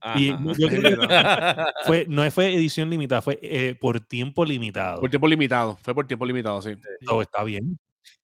[0.00, 0.18] Ajá.
[0.20, 1.66] Y yo creo que Ajá.
[1.86, 5.00] fue, no fue edición limitada, fue eh, por tiempo limitado.
[5.00, 6.72] Por tiempo limitado, fue por tiempo limitado, sí.
[7.06, 7.78] Todo está bien.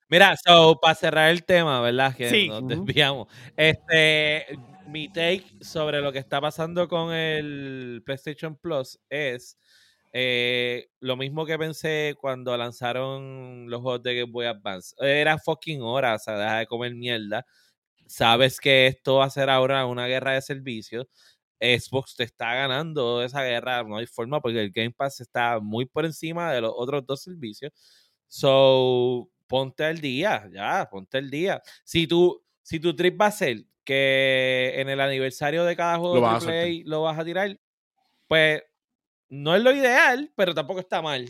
[0.09, 2.17] Mira, so, para cerrar el tema, ¿verdad?
[2.17, 2.49] Que Sí.
[2.49, 3.29] nos desviamos.
[3.57, 4.47] Este,
[4.89, 9.59] mi take sobre lo que está pasando con el PlayStation Plus es
[10.15, 14.95] eh, lo mismo que pensé cuando lanzaron los juegos de Game Boy Advance.
[14.99, 17.45] Era fucking hora, o sea, deja de comer mierda.
[18.09, 21.07] Sabes que esto va a ser ahora una guerra de servicios.
[21.61, 25.87] Xbox te está ganando esa guerra, no hay forma porque el Game Pass está muy
[25.87, 27.73] por encima de los otros dos servicios.
[28.29, 31.61] So, ponte al día, ya, ponte al día.
[31.85, 36.17] Si tú, si tu trip va a ser que en el aniversario de cada juego
[36.17, 37.59] Lo lo vas a tirar,
[38.29, 38.63] pues
[39.29, 41.27] no es lo ideal, pero tampoco está mal.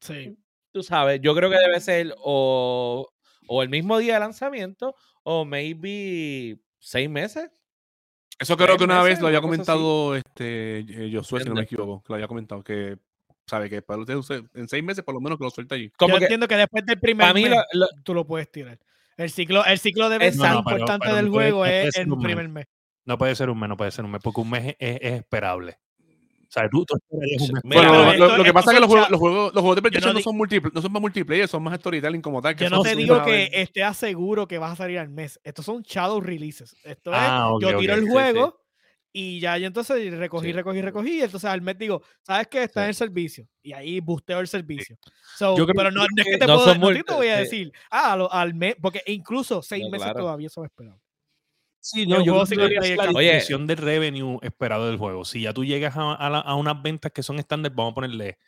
[0.00, 0.36] Sí.
[0.72, 3.08] Tú sabes, yo creo que debe ser o,
[3.46, 7.50] o el mismo día de lanzamiento o maybe seis meses.
[8.38, 9.46] Eso creo que una meses, vez lo había así.
[9.46, 12.98] comentado este eh, Josué, si no me equivoco, que lo había comentado, que
[13.46, 15.90] sabe que para usted en seis meses por lo menos que lo suelta allí.
[15.96, 18.50] Como Yo que entiendo que después del primer mí mes, lo- lo- tú lo puedes
[18.50, 18.78] tirar.
[19.16, 20.48] El ciclo, el ciclo de venta.
[20.48, 22.18] No, no, importante pero del no juego puede es el mes.
[22.24, 22.66] primer mes.
[23.04, 25.12] No puede ser un mes, no puede ser un mes, porque un mes es, es
[25.12, 25.78] esperable.
[26.56, 27.62] O sea, tú, tú esperarías un mes.
[27.64, 29.20] Mira, bueno, lo, pero lo- esto- lo que pasa es que los son juegos, los
[29.20, 32.22] juegos, los juegos de PlayStation no, son multipl- no son más multiplayer, son más storytelling
[32.22, 32.54] como tal.
[32.54, 33.48] Que Yo no son te digo que ver.
[33.52, 35.40] esté aseguro que vas a salir al mes.
[35.42, 36.76] Estos son shadow releases.
[36.84, 38.60] Esto Ah, es, ok, yo tiro el sí, juego
[39.12, 40.52] y ya yo entonces recogí, Sí.
[40.52, 41.18] recogí, recogí.
[41.18, 42.62] Y entonces al mes digo, ¿sabes qué?
[42.64, 42.84] Está Sí.
[42.84, 43.48] en el servicio.
[43.62, 44.96] Y ahí busteo el servicio.
[45.36, 47.28] So, Yo creo- pero no, no es que te no puedo son no te voy
[47.28, 47.42] a sí.
[47.42, 50.20] decir, ah, a lo- al mes, porque incluso seis No, meses claro.
[50.20, 51.00] todavía eso es esperable.
[51.86, 52.56] Sí, no, yo juego que
[52.96, 55.24] la distribución del revenue esperado del juego.
[55.26, 57.94] Si ya tú llegas a, a la- a unas ventas que son estándar, vamos a
[57.96, 58.38] ponerle,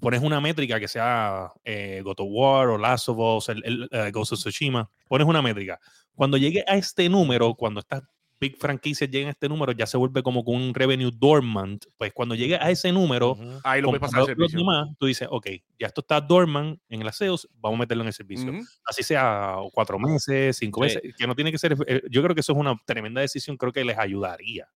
[0.00, 3.88] pones una métrica que sea eh, God of War o Last of Us, el, el,
[3.90, 5.80] eh, Ghost of Tsushima, pones una métrica.
[6.14, 8.02] Cuando llegue a este número, cuando estas
[8.40, 11.84] big franquicias lleguen a este número, ya se vuelve como con un revenue dormant.
[11.96, 13.36] Pues cuando llegue a ese número.
[13.64, 14.58] Ahí lo pasar al servicio.
[14.58, 15.46] demás, tú dices, ok,
[15.78, 18.52] ya esto está dormant en el ASEOS, vamos a meterlo en el servicio.
[18.84, 20.94] Así sea cuatro meses, cinco Sí.
[20.96, 23.56] meses, que no tiene que ser, eh, yo creo que eso es una tremenda decisión,
[23.56, 24.68] creo que les ayudaría.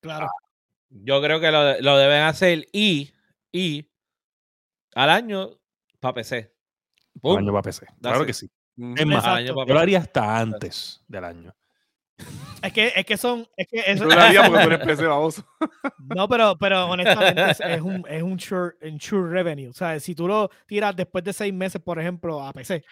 [0.00, 0.28] Claro.
[0.90, 3.12] Yo creo que lo, lo deben hacer y,
[3.50, 3.88] y
[4.94, 5.50] al año
[5.98, 6.54] para PC.
[7.20, 7.38] Pum.
[7.38, 7.86] año para PC.
[8.00, 8.48] Claro que sí.
[8.96, 11.54] Es más, yo lo haría hasta antes del año.
[12.62, 13.46] Es que, es que son.
[13.56, 15.46] Es que eso, lo haría porque tú eres PC, baboso.
[16.14, 19.68] No, pero, pero honestamente es, un, es un sure, sure revenue.
[19.68, 22.82] O sea, si tú lo tiras después de seis meses, por ejemplo, a PC.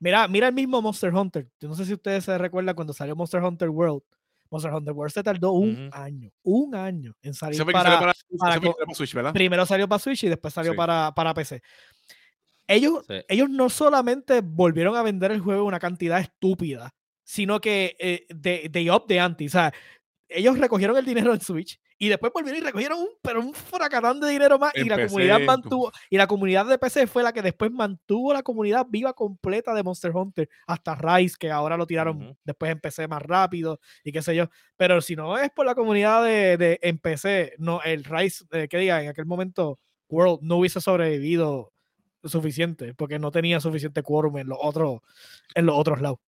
[0.00, 1.46] Mira, mira el mismo Monster Hunter.
[1.60, 4.02] Yo no sé si ustedes se recuerdan cuando salió Monster Hunter World.
[4.50, 8.12] Monster Hunter World se tardó un año, un año en salir para,
[8.92, 9.32] Switch, ¿verdad?
[9.32, 11.62] Primero salió para Switch y después salió para, para PC.
[12.66, 16.94] Ellos, ellos no solamente volvieron a vender el juego una cantidad estúpida,
[17.32, 19.46] sino que eh, de, de up de anti.
[19.46, 19.72] O sea,
[20.28, 24.20] ellos recogieron el dinero en Switch y después volvieron y recogieron un, pero un fracatán
[24.20, 27.40] de dinero más y la comunidad mantuvo, y la comunidad de PC fue la que
[27.40, 32.36] después mantuvo la comunidad viva completa de Monster Hunter, hasta Rise, que ahora lo tiraron
[32.44, 34.50] después en PC más rápido y qué sé yo.
[34.76, 38.68] Pero si no es por la comunidad de, de en PC, no, el Rise, eh,
[38.68, 39.78] que diga, en aquel momento
[40.10, 41.72] World no hubiese sobrevivido
[42.24, 45.00] suficiente, porque no tenía suficiente quórum en los otros,
[45.54, 46.18] en los otros lados.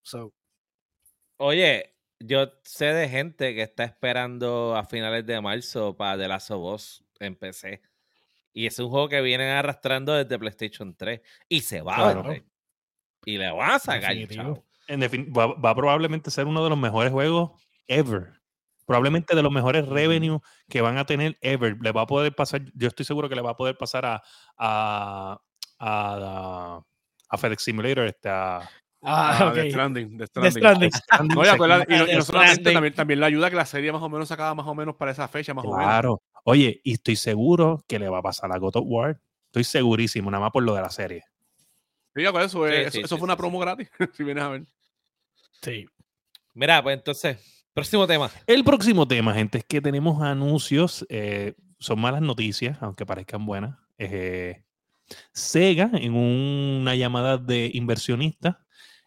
[1.36, 6.50] Oye, yo sé de gente que está esperando a finales de marzo para The Last
[6.50, 7.82] of Us en PC.
[8.52, 11.20] Y es un juego que vienen arrastrando desde PlayStation 3.
[11.48, 12.44] Y se va a ver.
[13.24, 14.14] Y le van a sacar.
[14.86, 17.50] En va, va, a probablemente ser uno de los mejores juegos
[17.88, 18.40] ever.
[18.86, 21.76] Probablemente de los mejores revenue que van a tener ever.
[21.80, 24.22] Le va a poder pasar, yo estoy seguro que le va a poder pasar a,
[24.58, 25.40] a,
[25.78, 26.80] a,
[27.28, 28.60] a FedEx Simulator, este, a,
[29.04, 29.70] Ah, ah okay.
[29.70, 30.16] Stranding.
[30.16, 30.90] The Stranding.
[31.34, 34.28] No, y, y, no solamente también, también la ayuda que la serie más o menos
[34.28, 35.84] sacaba más o menos para esa fecha, más o menos.
[35.84, 36.22] Claro.
[36.44, 39.20] Oye, y estoy seguro que le va a pasar a God of War.
[39.46, 41.24] Estoy segurísimo, nada más por lo de la serie.
[42.14, 44.64] Sí, con eso, eso, eso fue una promo gratis, si vienes a ver.
[45.62, 45.86] Sí.
[46.52, 48.30] Mira, pues entonces, próximo tema.
[48.46, 51.04] El próximo tema, gente, es que tenemos anuncios.
[51.08, 53.76] Eh, son malas noticias, aunque parezcan buenas.
[53.98, 54.64] Eh,
[55.32, 58.56] Sega, en una llamada de inversionistas,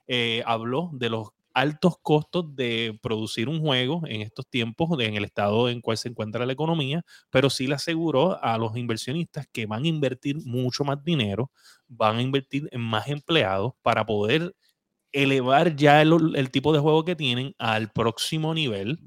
[0.08, 5.26] eh, habló de los altos costos de producir un juego en estos tiempos, en el
[5.26, 9.66] estado en cual se encuentra la economía, pero sí le aseguró a los inversionistas que
[9.66, 11.50] van a invertir mucho más dinero,
[11.88, 14.56] van a invertir en más empleados para poder
[15.12, 19.00] elevar ya el, tipo de juego que tienen al próximo nivel.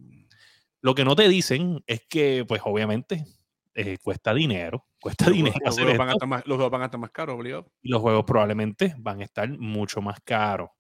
[0.80, 3.26] Lo que no te dicen es que, pues obviamente,
[3.74, 5.56] eh, cuesta dinero, cuesta dinero.
[5.64, 7.70] Los, juegos van a estar más, los juegos van a estar más caros, obligado.
[7.80, 10.70] Y los juegos probablemente van a estar mucho más caros.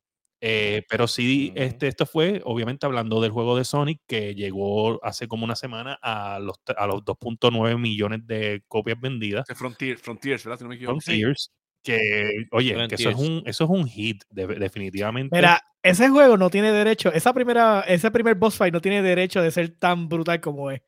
[0.42, 5.28] Eh, pero sí, este, esto fue obviamente hablando del juego de Sonic que llegó hace
[5.28, 9.46] como una semana a los, a los 2.9 millones de copias vendidas.
[9.54, 10.58] Frontiers, Frontiers, ¿verdad?
[10.58, 11.00] Si no me equivoco.
[11.00, 11.52] Frontiers.
[11.82, 15.34] Que, oye, que eso es un, eso es un hit, definitivamente.
[15.34, 19.40] Mira, ese juego no tiene derecho, esa primera, ese primer boss fight no tiene derecho
[19.40, 20.82] de ser tan brutal como es.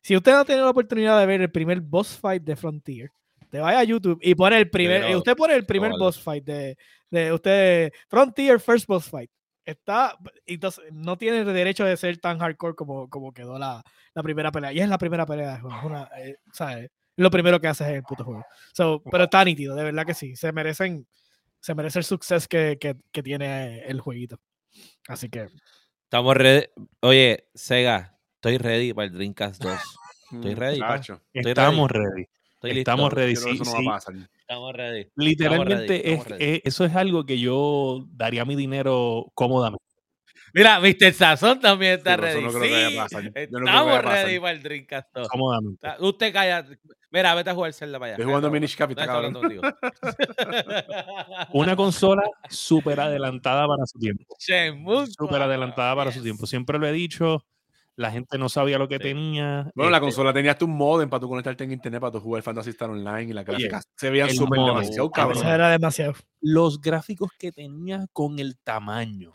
[0.00, 3.10] Si usted no tiene la oportunidad de ver el primer boss fight de Frontier,
[3.50, 6.76] te vaya a YouTube y pone el primer, usted pone el primer boss fight de,
[7.10, 9.30] de usted, Frontier First Boss Fight.
[9.64, 10.16] Está,
[10.46, 13.82] entonces, no tiene derecho de ser tan hardcore como, como quedó la,
[14.14, 14.72] la primera pelea.
[14.72, 15.86] Y es la primera pelea de juego.
[15.86, 18.44] Una, eh, Lo primero que hace es el puto juego.
[18.72, 20.36] So, pero está nítido, de verdad que sí.
[20.36, 21.06] Se merecen,
[21.60, 24.40] se merece el suceso que, que, que tiene el jueguito.
[25.06, 25.48] Así que.
[26.04, 26.66] Estamos ready.
[27.00, 29.78] Oye, Sega, estoy ready para el Dreamcast 2.
[30.32, 30.80] Estoy ready.
[31.32, 32.26] Estamos ready.
[32.62, 33.36] Estamos ready.
[33.36, 35.06] Sí, Estamos ready.
[35.16, 39.84] Literalmente, eso es algo que yo daría mi dinero cómodamente.
[40.54, 41.12] Mira, Mr.
[41.12, 42.42] Sazón también está ready.
[42.42, 42.58] No sí,
[43.34, 45.08] estamos ready para el Dreamcast.
[45.28, 45.86] Cómodamente.
[46.00, 46.66] Usted calla.
[47.10, 48.14] Mira, vete a jugar Zelda para allá.
[48.14, 49.08] Estoy jugando Minish Capital.
[51.52, 54.36] Una consola súper adelantada para su tiempo.
[54.38, 56.46] Súper adelantada para su tiempo.
[56.46, 57.44] Siempre lo he dicho
[57.98, 59.72] la gente no sabía lo que tenía.
[59.74, 62.20] Bueno, la este consola tenía hasta un modem para tú conectarte en internet para tu
[62.20, 65.44] jugar Fantasy Star Online y la gráfica se veían súper demasiado cabrón.
[65.44, 66.14] era demasiado.
[66.40, 69.34] Los gráficos que tenía con el tamaño.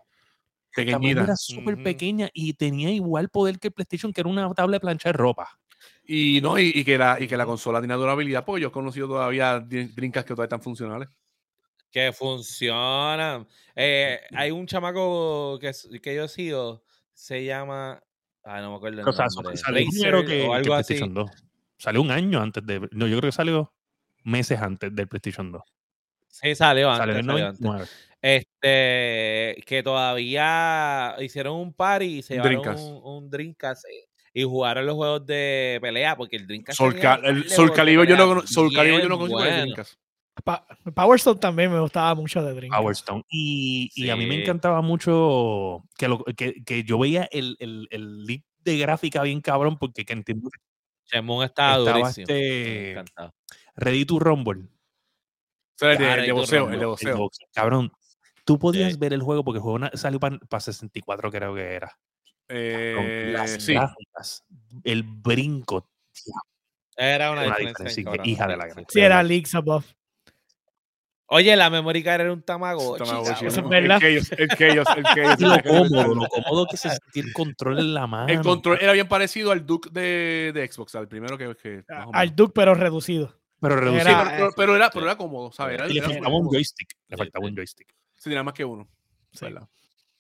[0.74, 1.24] Pequeñita.
[1.24, 4.80] Era súper pequeña y tenía igual poder que el PlayStation, que era una tabla de
[4.80, 5.60] plancha de ropa.
[6.06, 9.10] Y no, y, que la, y que la consola tenía durabilidad, porque yo he conocido
[9.10, 11.10] todavía drinkas que todavía están funcionales.
[11.92, 13.46] Que funcionan.
[13.76, 18.02] Eh, hay un chamaco que, que yo sigo, se llama
[18.44, 19.10] Ah, no me acuerdo.
[19.10, 21.00] o sea, salió primero que, algo así.
[21.00, 21.32] 2.
[21.78, 22.88] Salió un año antes de.
[22.92, 23.74] No, yo creo que salió
[24.24, 25.62] meses antes del PlayStation 2.
[26.28, 27.16] Sí, salió antes.
[27.16, 27.86] Salió en 99.
[28.22, 33.84] Este, que todavía hicieron un party y se llevaron un, un Dreamcast
[34.34, 36.78] y jugaron los juegos de pelea, porque el Dreamcast.
[36.78, 39.56] Soul, el Soul Calibur yo no, Soul Calibur yo no consigo bueno.
[39.56, 39.94] el Dreamcast.
[40.96, 42.82] Power Stone también me gustaba mucho de Dreamcast.
[42.82, 43.24] Power Stone.
[43.30, 47.88] Y, y a mí me encantaba mucho que, lo, que, que yo veía el, el,
[47.92, 50.50] el lead de gráfica bien cabrón, porque que entiendo
[51.06, 52.26] Chemón estaba, estaba durísimo.
[52.30, 53.04] Este,
[53.76, 54.68] Ready to Rumble.
[55.82, 57.30] el, de, el, de, boxeo, el de boxeo.
[57.54, 57.92] Cabrón,
[58.46, 61.98] tú podías ver el juego porque el juego salió para 64, creo que era.
[62.48, 63.74] Eh, las sí.
[63.74, 64.44] gráficas,
[64.84, 65.88] el brinco.
[66.96, 68.04] Era una, Una diferencia.
[68.24, 69.86] hija de la gran- Sí, era Leaks Above.
[71.34, 73.04] Oye, la memory card era un Tamagotchi.
[73.04, 73.46] Tamagotchi.
[73.48, 74.02] Eso es verdad.
[74.04, 75.40] El Chaos, el Chaos, el Chaos.
[75.42, 78.28] Lo cómodo, lo cómodo que se sentía el control en la mano.
[78.28, 81.56] El control era bien parecido al Duke de, de Xbox, al primero que.
[81.56, 82.36] que o Al.
[82.36, 83.34] Duke, pero reducido.
[83.60, 84.02] pero reducido.
[84.10, 85.76] era- pero, pero- pero era, pero era cómodo, ¿sabes?
[85.76, 86.90] Era, y le faltaba un joystick.
[87.08, 87.88] Le faltaba un joystick.
[88.16, 88.88] Sí, tenía más que uno.
[89.32, 89.46] Sí.
[89.46, 89.68] ¿verdad?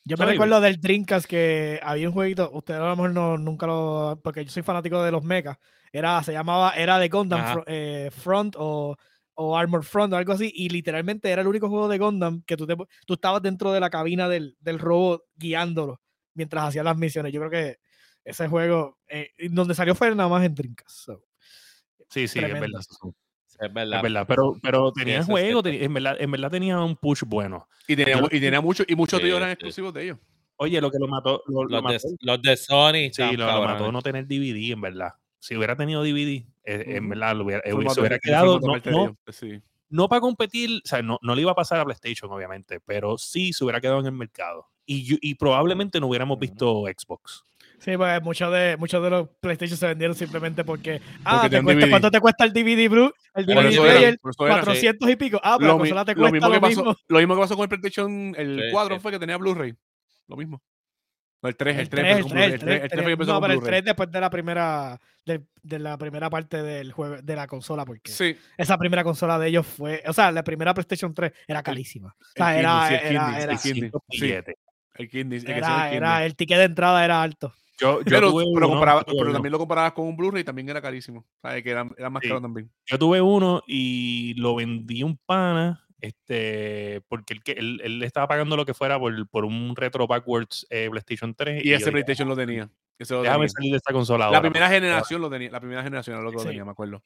[0.05, 3.65] Yo me recuerdo del Dreamcast que había un jueguito, ustedes a lo mejor no, nunca
[3.67, 5.57] lo, porque yo soy fanático de los mechas,
[5.93, 8.97] era, se llamaba, era de Gundam eh, Front o,
[9.35, 12.55] o Armored Front o algo así, y literalmente era el único juego de Gundam que
[12.57, 12.75] tú, te,
[13.05, 16.01] tú estabas dentro de la cabina del, del robot guiándolo
[16.35, 17.31] mientras hacías las misiones.
[17.33, 17.77] Yo creo que
[18.23, 20.89] ese juego, eh, donde salió fue nada más en Dreamcast.
[21.05, 21.23] so.
[22.09, 22.65] Sí, sí, Tremendo.
[22.65, 22.81] es verdad.
[22.89, 23.97] Sí, Es verdad.
[23.97, 27.23] Es verdad, pero, pero tenía es juego, tenía- en, verdad, en verdad tenía un push
[27.25, 27.67] bueno.
[27.87, 29.53] Y tenía, Yo- y tenía mucho, y muchos de Sí, ellos eran sí.
[29.53, 30.17] exclusivos de ellos.
[30.57, 33.09] Oye, lo que lo mató, lo, lo Los de, mató, los de Sony.
[33.11, 35.09] sí, lo, lo mató no tener DVD, en verdad.
[35.39, 37.09] Si hubiera tenido DVD, en Ujú.
[37.09, 39.61] verdad, lo hubiera, eh, Formato- hubiera quedado, no, no, ellos, Sí.
[39.89, 43.17] no para competir, o sea, no, no le iba a pasar a PlayStation, obviamente, pero
[43.17, 44.67] sí se hubiera quedado en el mercado.
[44.85, 47.43] Y, y probablemente no hubiéramos visto Xbox.
[47.79, 51.63] Sí, pues muchos de, muchos de los PlayStation se vendieron simplemente porque, ah, Porque te
[51.63, 51.89] cuesta.
[51.89, 53.11] ¿cuánto te cuesta el DVD, Blue?
[53.33, 54.53] El DVD player, era, por eso era.
[54.61, 55.39] 400 y pico.
[55.43, 56.83] Ah, pero Lo, la consola te lo cuesta mismo lo que mismo.
[56.85, 59.01] pasó, lo mismo que pasó con el PlayStation, el Sí, 4 sí.
[59.01, 59.73] fue que tenía Blu-ray.
[60.27, 60.61] Lo mismo.
[61.43, 62.53] No, el 3, el El 3, 3, el empezó con 3, Blu-ray.
[62.53, 63.71] el 3, El 3 fue que empezó no, con pero el Blu-ray.
[63.81, 67.85] 3 después de la primera de, de la primera parte del juego de la consola
[67.85, 71.61] porque Sí, esa primera consola de ellos fue, o sea, la primera PlayStation 3 era
[71.63, 72.15] carísima.
[72.19, 74.21] O sea, era, era, Kindle, era, el Kindle, 600 sí.
[74.21, 74.55] billetes.
[74.95, 75.37] el Kindle.
[75.37, 76.25] El que era- sea el era- Kindle.
[76.25, 77.53] el ticket de entrada era alto.
[77.79, 79.33] Yo, yo Pero, tuve pero, uno, comparaba- pero uno.
[79.33, 81.25] también lo comparabas con un Blu-ray también era carísimo.
[81.41, 81.63] ¿Sabes?
[81.63, 82.27] Que era, era más Sí.
[82.29, 82.69] caro también.
[82.85, 88.57] Yo tuve uno y lo vendí un pana, este, porque él, él, él estaba pagando
[88.57, 91.63] lo que fuera por, por un retro backwards eh, PlayStation 3.
[91.63, 92.69] Y ese PlayStation lo tenía.
[92.99, 93.49] Ese lo Déjame tenía.
[93.49, 95.49] salir de esta consola La ahora, primera generación lo tenía.
[95.49, 96.47] La primera generación era lo que lo Sí.
[96.49, 97.01] tenía, me acuerdo.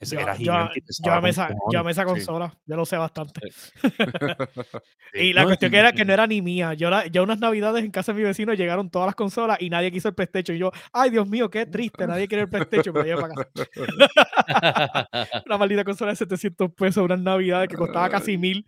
[0.00, 1.62] Ese Yo, era gigante yo amé esa, cojones.
[1.72, 2.06] yo amé esa Sí.
[2.08, 3.40] consola, yo lo sé bastante.
[3.50, 3.70] Sí.
[5.14, 6.74] Y la No, cuestión que era que no era ni mía.
[6.74, 9.70] Yo, la, yo unas navidades en casa de mi vecino llegaron todas las consolas y
[9.70, 10.54] nadie quiso el PlayStation.
[10.56, 12.94] Y yo, ay Dios mío, qué triste, nadie quiere el PlayStation.
[12.94, 13.58] Me llevé para casa.
[15.46, 18.66] Una maldita consola de 700 pesos, unas navidades que costaba casi mil.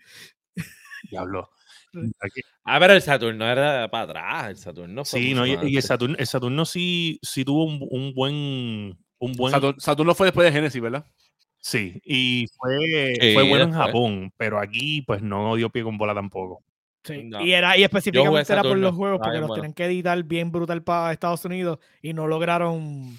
[1.11, 1.51] Diablo.
[2.21, 4.49] Aquí- ah, pero el Saturno era para atrás.
[4.51, 5.83] El Saturno fue Sí, no, y, y el.
[5.83, 8.99] Saturno, el Saturno sí, sí tuvo un, un buen.
[9.23, 11.05] Un buen Saturn- Saturno fue después de Genesis, ¿verdad?
[11.61, 13.73] Sí, y fue, Sí, fue bueno en.
[13.73, 16.63] Japón, pero aquí pues no dio pie con bola tampoco.
[17.05, 17.41] Sí, No.
[17.41, 19.63] Y era y específicamente era por los juegos porque bien los bueno.
[19.63, 23.19] tenían que editar bien brutal para Estados Unidos y no lograron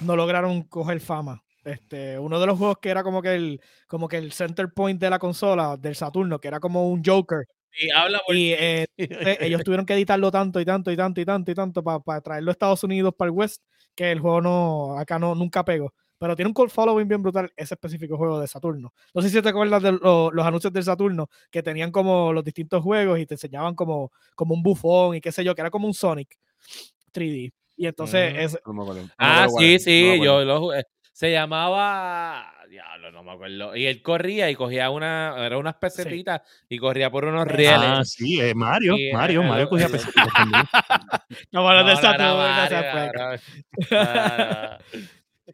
[0.00, 1.42] no lograron coger fama.
[1.64, 5.00] Este, uno de los juegos que era como que el como que el center point
[5.00, 8.86] de la consola del Saturno, que era como un Joker Y habla por y eh,
[8.96, 12.20] eh, ellos tuvieron que editarlo tanto y tanto y tanto y tanto y tanto para
[12.20, 13.62] traerlo a Estados Unidos para el West
[13.94, 15.92] que el juego no acá no nunca pegó.
[16.20, 18.92] Pero tiene un call following bien brutal ese específico juego de Saturno.
[19.14, 22.44] No sé si te acuerdas de lo- los anuncios del Saturno que tenían como los
[22.44, 25.70] distintos juegos y te enseñaban como, como un bufón y qué sé yo, que era
[25.70, 26.36] como un Sonic
[27.10, 27.52] 3D.
[27.78, 28.38] Y entonces Mm.
[28.38, 29.02] es, No acuerdo.
[29.04, 30.24] No Ah, acuerdo sí, no sí, acuerdo.
[30.24, 30.84] yo lo jugué.
[31.10, 32.52] Se llamaba.
[32.68, 33.74] Diablo, no me acuerdo.
[33.74, 35.34] Y él corría y cogía una.
[35.38, 37.80] Era unas pesetitas y corría por unos Ah, rieles.
[37.82, 40.64] Ah, sí, eh, Mario, Sí, Mario, eh, Mario cogía eh, pesetitas también.
[41.50, 42.00] no, bueno, del No,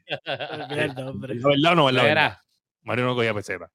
[0.08, 1.28] no era Saturno, no se Mario, puede cabrón.
[1.28, 1.34] olvidar el nombre.
[1.34, 1.84] ¿La verdad o no?
[1.86, 2.38] ¿Verdad, Era, verdad?
[2.82, 3.70] Mario no cogía peseta.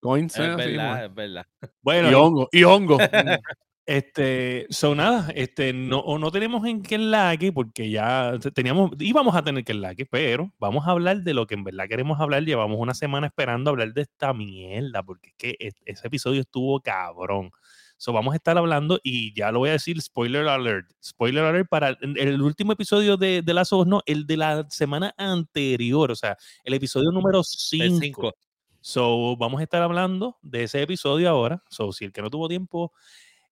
[0.00, 1.46] Coins, es eh, verdad, es verdad.
[1.82, 2.98] Bueno, Y hongo, y hongo.
[3.90, 8.90] Este, son nada, este, no, o no tenemos en qué enlaque, porque ya te- teníamos,
[8.98, 12.20] íbamos a tener que enlaque, pero vamos a hablar de lo que en verdad queremos
[12.20, 12.42] hablar.
[12.44, 16.80] Llevamos una semana esperando hablar de esta mierda, porque es que es- ese episodio estuvo
[16.82, 17.50] cabrón.
[17.98, 20.88] So, vamos a estar hablando y ya lo voy a decir, spoiler alert.
[21.04, 24.66] Spoiler alert para el, el último episodio de, de Las Ojos, no, el de la
[24.70, 27.98] semana anterior, o sea, el episodio número El 5.
[28.00, 28.34] 5.
[28.80, 31.60] So, vamos a estar hablando de ese episodio ahora.
[31.68, 32.92] So, si el que no tuvo tiempo,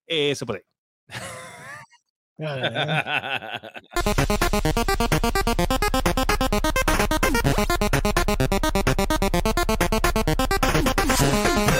[0.06, 0.64] eh, se puede.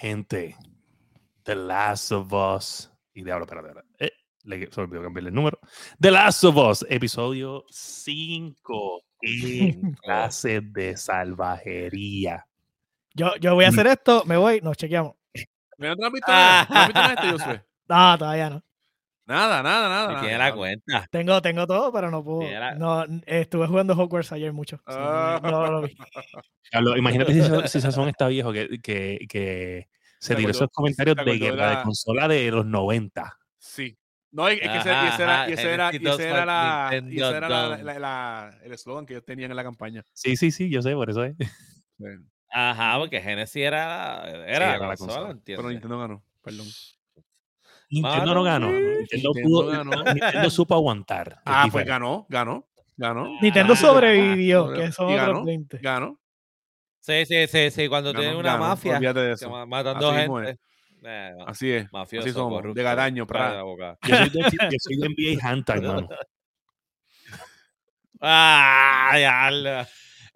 [0.00, 0.54] Gente,
[1.42, 2.88] The Last of Us.
[3.14, 3.88] Y de ahora, espérate, espérate.
[3.98, 4.12] Eh,
[4.44, 5.58] le, se me olvidó cambiarle el número.
[5.98, 9.02] The Last of Us, episodio 5.
[9.20, 12.46] Qué clase de salvajería.
[13.12, 15.16] Yo, yo voy a hacer esto, me voy, nos chequeamos.
[15.78, 16.66] Mira, ¿tú no has visto nada?
[16.66, 17.64] ¿Tú no has visto nada de este, Josué?
[17.88, 18.64] No, todavía no.
[19.28, 20.20] Nada, nada, nada.
[20.22, 21.06] tiene la cuenta.
[21.10, 22.48] Tengo, tengo todo, pero no puedo.
[22.76, 24.80] No, estuve jugando Hogwarts ayer mucho.
[24.86, 25.94] no, lo vi.
[26.96, 31.82] imagínate si, Sazón está viejo que, que, que se tiró esos comentarios de guerra de
[31.82, 33.38] consola de los 90.
[33.58, 33.98] Sí.
[34.30, 37.48] No, es, que ese, era, y ese era, y ese era, la, y ese era
[37.48, 40.04] la, la, la, el eslogan que ellos tenían en la campaña.
[40.14, 41.34] Sí, sí, sí, yo sé, por eso es.
[42.50, 45.62] Ajá, porque Genesis era, era, la, consola, entiendo.
[45.62, 46.66] Pero Nintendo ganó, perdón.
[47.90, 48.70] Nintendo no ganó.
[48.70, 49.90] Nintendo, pudo, ganó.
[50.14, 51.40] Nintendo supo aguantar.
[51.44, 52.66] Ah, pues ganó, ganó,
[52.96, 53.38] ganó.
[53.40, 55.78] Nintendo sobrevivió, que son otros 20.
[55.78, 56.18] Ganó.
[57.00, 57.88] Sí, sí, sí, sí.
[57.88, 59.66] Cuando tiene una mafia de eso.
[59.66, 60.58] matando así gente.
[61.04, 61.92] Eh, así es.
[61.92, 63.60] Mafioso, así somos, de garaño, pra.
[63.60, 66.08] Yo soy de, yo soy de NBA Hunter, hermano.
[68.20, 69.88] Ah, ya.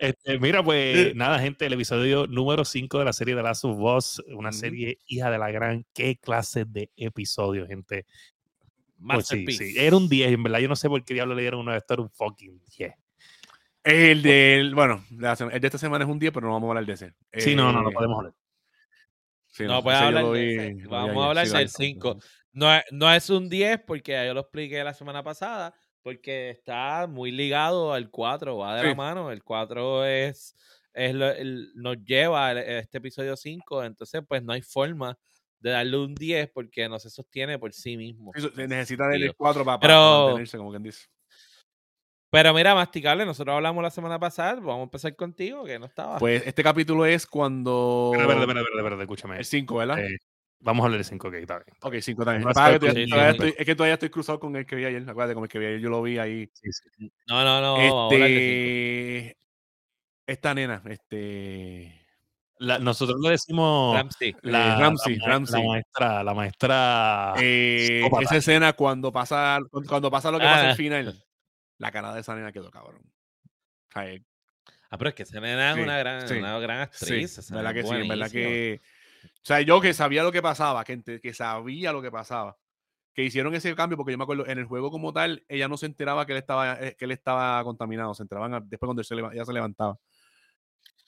[0.02, 3.78] Este, mira, pues nada, gente, el episodio número 5 de la serie de Last of
[3.78, 5.86] Us, una serie hija de la gran.
[5.94, 8.04] ¿Qué clase de episodio, gente?
[8.98, 10.58] Pues sí, sí, era un 10, en verdad.
[10.58, 12.94] Yo no sé por qué diablo le dieron uno de estos, era un fucking 10.
[13.84, 16.86] El de, bueno, el de esta semana es un 10, pero no vamos a hablar
[16.86, 17.14] de ese.
[17.34, 18.34] Sí, no, no, no eh, podemos hablar.
[19.46, 22.18] Sí, no, pues hablar de Vamos a hablar del 5.
[22.54, 25.72] No, no es un 10 porque yo lo expliqué la semana pasada
[26.02, 29.30] porque está muy ligado al 4, va de la mano.
[29.30, 30.56] El 4 es,
[30.92, 31.32] es lo,
[31.74, 35.18] nos lleva a este episodio 5, entonces pues no hay forma
[35.60, 38.32] de darle un 10 porque no se sostiene por sí mismo.
[38.56, 41.06] necesita del 4 para, para mantenerse, como quien dice.
[42.30, 46.18] Pero mira, masticable, nosotros hablamos la semana pasada, vamos a empezar contigo, que no estaba.
[46.18, 48.10] Pues este capítulo es cuando...
[48.14, 49.36] Espera, espera, espera, espera, escúchame.
[49.36, 49.98] El 5, ¿verdad?
[50.00, 50.18] Eh,
[50.62, 51.76] vamos a hablar del 5, ok, está bien.
[51.82, 52.48] Ok, 5 también.
[52.48, 55.58] es, es que todavía estoy cruzado con el que vi ayer, acuérdate, como el que
[55.58, 56.48] vi ayer, yo lo vi ahí.
[56.52, 57.12] Sí, sí.
[57.26, 58.10] No, no, no.
[58.10, 59.36] Este...
[60.26, 61.98] Esta nena, este...
[62.58, 64.36] La, nosotros le decimos Ramsey.
[64.42, 65.60] La, Ramsey, la, Ramsey.
[65.60, 67.34] la maestra, la maestra.
[67.38, 69.58] Eh, esa escena cuando pasa,
[69.88, 70.76] cuando pasa lo que pasa al ah.
[70.76, 71.24] final
[71.82, 73.02] la cara de esa nena quedó cabrón.
[73.94, 74.06] Ah,
[74.96, 77.32] pero es que esa nena es una, gran, una gran actriz.
[77.32, 78.80] Sí, verdad que sí, verdad que.
[79.42, 82.56] O sea, yo que sabía lo que pasaba, que, que sabía lo que pasaba,
[83.12, 85.76] que hicieron ese cambio, porque yo me acuerdo, en el juego como tal, ella no
[85.76, 89.14] se enteraba que él estaba, eh, que él estaba contaminado, se enteraban después cuando se,
[89.14, 89.98] ella se levantaba.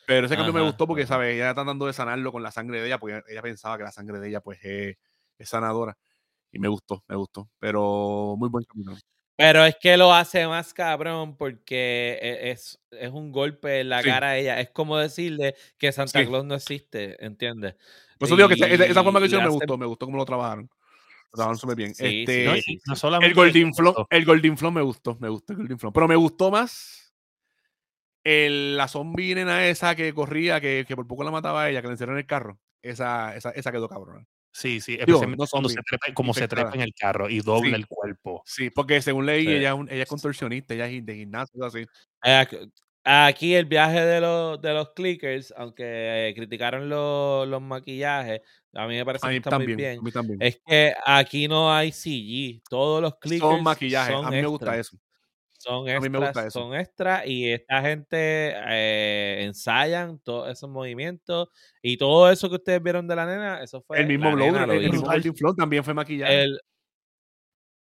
[0.06, 1.34] Pero ese cambio me gustó porque, ¿sabes?
[1.34, 3.92] Ella está tratando de sanarlo con la sangre de ella, porque ella pensaba que la
[3.92, 4.96] sangre de ella, pues, es,
[5.38, 5.96] es sanadora.
[6.52, 7.48] Y me gustó, me gustó.
[7.58, 8.96] Pero muy buen camino.
[9.36, 14.02] Pero es que lo hace más cabrón porque e, es, es un golpe en la
[14.02, 14.60] cara a ella.
[14.60, 17.74] Es como decirle que Santa Claus no existe, ¿entiendes?
[18.18, 20.70] Por eso digo que esa, forma que hicieron me gustó, me gustó cómo lo trabajaron.
[21.32, 21.92] Lo trabajaron súper bien.
[21.98, 25.92] este, el Golden Flow, el Golden Flow me gustó, me gustó el Golden Flow.
[25.92, 27.12] Pero me gustó más
[28.22, 31.82] el, la zombie nena esa que corría, que, que por poco la mataba a ella,
[31.82, 32.60] que le encerró en el carro.
[32.82, 34.28] Esa, esa, esa quedó cabrón.
[34.54, 37.88] Sí, sí, especialmente cuando se trepa, como se trepa en el carro y dobla el
[37.88, 38.40] cuerpo.
[38.46, 41.84] Sí, porque según leí, ella, ella, es contorsionista, ella es de gimnasio, así.
[43.06, 48.40] Aquí el viaje de los, de los clickers, aunque eh, criticaron los, los maquillajes,
[48.72, 50.00] a mí me parece que está muy bien.
[50.38, 54.14] Es que aquí no hay CG, todos los clickers son maquillajes.
[54.14, 54.96] a mí me gusta eso.
[55.64, 61.48] Son extras, son extras y esta gente eh, ensayan todos esos movimientos
[61.80, 64.90] y todo eso que ustedes vieron de la nena, eso fue el mismo loader, el,
[64.90, 66.58] mismo Flow también fue maquillado.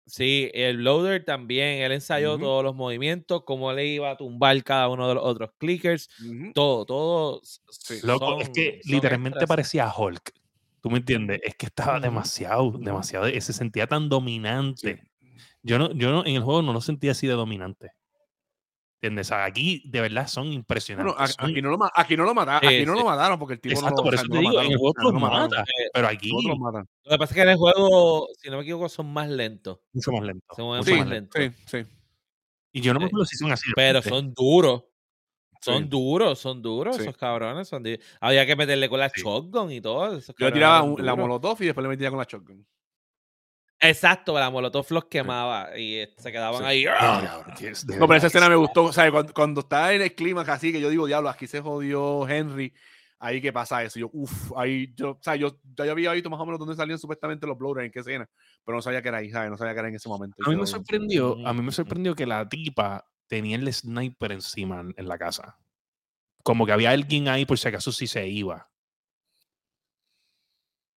[0.06, 4.90] sí, el loader también, él ensayó todos los movimientos, cómo le iba a tumbar cada
[4.90, 6.10] uno de los otros clickers,
[6.54, 7.42] todo, todo.
[8.04, 10.34] Loco, es que literalmente parecía Hulk.
[10.82, 11.40] ¿Tú me entiendes?
[11.44, 15.09] Es que estaba demasiado, demasiado, se sentía tan dominante.
[15.64, 17.92] Yo no, yo no, en el juego no lo sentía así de dominante.
[19.02, 19.32] ¿Entiendes?
[19.32, 21.36] aquí de verdad son impresionantes.
[21.38, 24.02] aquí, no lo, aquí no lo mataron, aquí no lo mataron porque el tipo exacto,
[24.02, 26.86] no, por eso te digo, en el juego lo mata, pero aquí lo matan.
[27.06, 29.80] Lo que pasa es que en el juego, si no me equivoco, son más lentos.
[29.94, 30.54] Mucho más lentos.
[30.54, 31.42] Son mucho más lentos.
[31.42, 31.90] Sí, sí.
[32.74, 33.72] Y yo no me acuerdo si son así.
[33.74, 34.84] Pero son duros.
[35.62, 37.68] Son duros, son duros esos cabrones.
[37.68, 37.84] Son
[38.20, 40.20] Había que meterle con la shotgun y todo.
[40.38, 42.66] Yo tiraba la molotov y después le metía con la shotgun.
[43.82, 46.86] Exacto, la Molotov los quemaba y se quedaban ahí.
[46.86, 47.46] ¡ah!
[47.88, 48.86] No, pero esa escena me gustó.
[48.86, 52.28] O sea, cuando, está en el clima así, que yo digo, diablo, aquí se jodió
[52.28, 52.74] Henry,
[53.20, 53.98] ahí que pasa eso.
[53.98, 57.00] Yo, uff, ahí, yo, o sea, yo ya había visto más o menos dónde salían
[57.00, 58.30] supuestamente los blowers, en qué escena,
[58.66, 59.50] pero no sabía que era ahí, ¿sabes?
[59.50, 60.36] No sabía que era en ese momento.
[60.46, 64.84] A mí me sorprendió, a mí me sorprendió que la tipa tenía el sniper encima
[64.96, 65.58] en la casa.
[66.44, 68.70] Como que había alguien ahí por si acaso si se iba.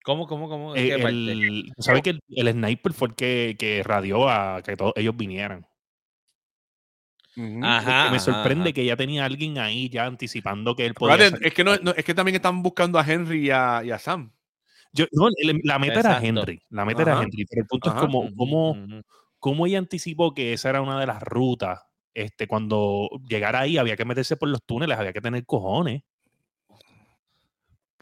[0.05, 0.75] ¿Cómo, cómo, cómo?
[0.75, 5.17] Eh, el, ¿Sabes que el, sniper fue el que, que radió a que todos ellos
[5.17, 5.67] vinieran?
[7.63, 11.29] Ajá, me sorprende que ya tenía alguien ahí ya anticipando que él podía.
[11.29, 14.33] es, que no, es que también están buscando a Henry y a, y a Sam.
[14.93, 15.29] Yo, no,
[15.65, 16.63] la meta era Henry.
[16.69, 17.47] La meta era Henry.
[17.49, 18.77] Pero el punto es como, cómo,
[19.39, 21.81] cómo ella anticipó que esa era una de las rutas.
[22.15, 26.03] Este, cuando llegara ahí había que meterse por los túneles, había que tener cojones.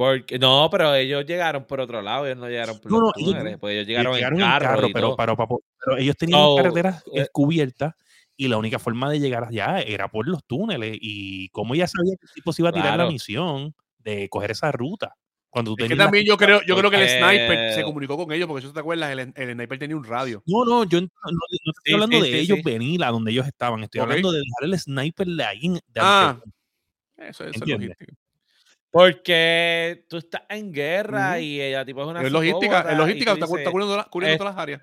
[0.00, 3.74] Porque, no, pero ellos llegaron por otro lado, ellos no llegaron por los túneles, pues
[3.74, 4.88] ellos llegaron, en carro.
[4.94, 7.92] pero, pero, ellos tenían carreteras eh cubiertas
[8.34, 10.96] y la única forma de llegar allá era por los túneles.
[10.98, 14.52] Y como ella sabía que el tipo se iba a tirar la misión de coger
[14.52, 15.14] esa ruta.
[15.50, 18.48] Cuando es que también yo creo, yo creo que el sniper se comunicó con ellos,
[18.48, 20.42] porque si te acuerdas, el, el, sniper tenía un radio.
[20.46, 21.08] No, no, yo no,
[21.76, 25.26] estoy hablando de ellos venir a donde ellos estaban, estoy hablando de dejar el sniper
[25.26, 25.68] de ahí.
[25.68, 26.40] De ah,
[27.18, 28.14] eso, eso es logística.
[28.90, 33.46] Porque tú estás en guerra y ella tipo es una es logística, es logística, está,
[33.46, 34.82] cubriendo, cubriendo todas las áreas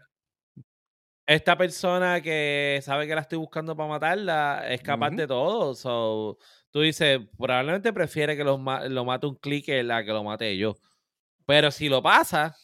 [1.27, 5.75] esta persona que sabe que la estoy buscando para matarla es capaz de todo.
[5.75, 6.37] So,
[6.71, 10.77] tú dices, probablemente prefiere que lo, lo mate un clique la que lo mate yo.
[11.45, 12.55] Pero si lo pasa,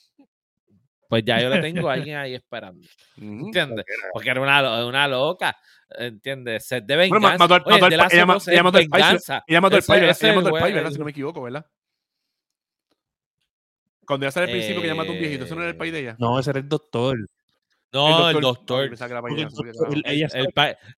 [1.14, 2.88] pues ya yo le tengo a alguien ahí esperando.
[3.18, 3.86] ¿Entiendes?
[4.12, 5.56] Porque era una, una loca.
[5.92, 6.66] ¿Entiendes?
[6.66, 7.38] Se de venganza.
[7.38, 10.90] mató, mató, mató, ella, ella mató el Ella mató el pai, ella mató el ¿verdad?
[10.90, 11.64] Si no me equivoco, ¿verdad?
[14.08, 15.92] Cuando ya sale el principio que ella mató un viejito, ¿eso no era el pai
[15.92, 16.16] de ella?
[16.18, 17.16] No, ese era el doctor.
[17.94, 18.90] No, el doctor.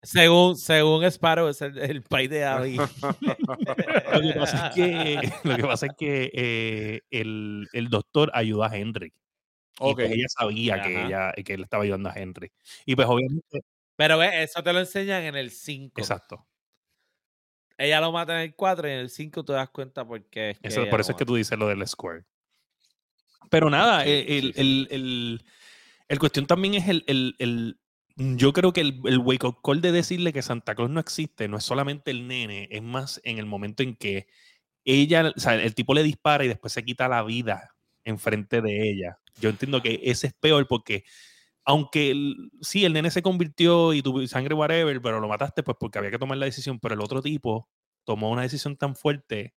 [0.01, 2.78] según, según Sparrow, es el, el país de Abby.
[2.78, 2.88] lo,
[4.22, 8.78] que pasa es que, lo que pasa es que eh, el, el, doctor ayuda a
[8.78, 9.11] Henry.
[9.76, 10.14] Pues okay.
[10.14, 12.52] ella sabía que, ella, que él estaba ayudando a Henry.
[12.86, 13.62] Y pues obviamente.
[13.98, 16.00] Pero eso te lo enseñan en el 5.
[16.00, 16.46] Exacto.
[17.78, 20.60] Ella lo mata en el 4 y en el 5 te das cuenta porque es
[20.60, 22.26] que eso, Por eso es que tú dices lo del square.
[23.50, 25.46] Pero nada, el, el, el
[26.08, 27.80] el cuestión también es el, el, el
[28.16, 31.48] yo creo que el, el, wake up call de decirle que Santa Claus no existe
[31.48, 34.28] no es solamente el nene, es más en el momento en que
[34.84, 37.75] ella, o sea, el tipo le dispara y después se quita la vida
[38.06, 39.20] enfrente de ella.
[39.41, 41.03] Yo entiendo que ese es peor porque
[41.66, 42.16] aunque
[42.62, 46.12] sí, el nene se convirtió y tuvo sangre whatever, pero lo mataste pues porque había
[46.12, 47.68] que tomar la decisión, pero el otro tipo
[48.06, 49.56] tomó una decisión tan fuerte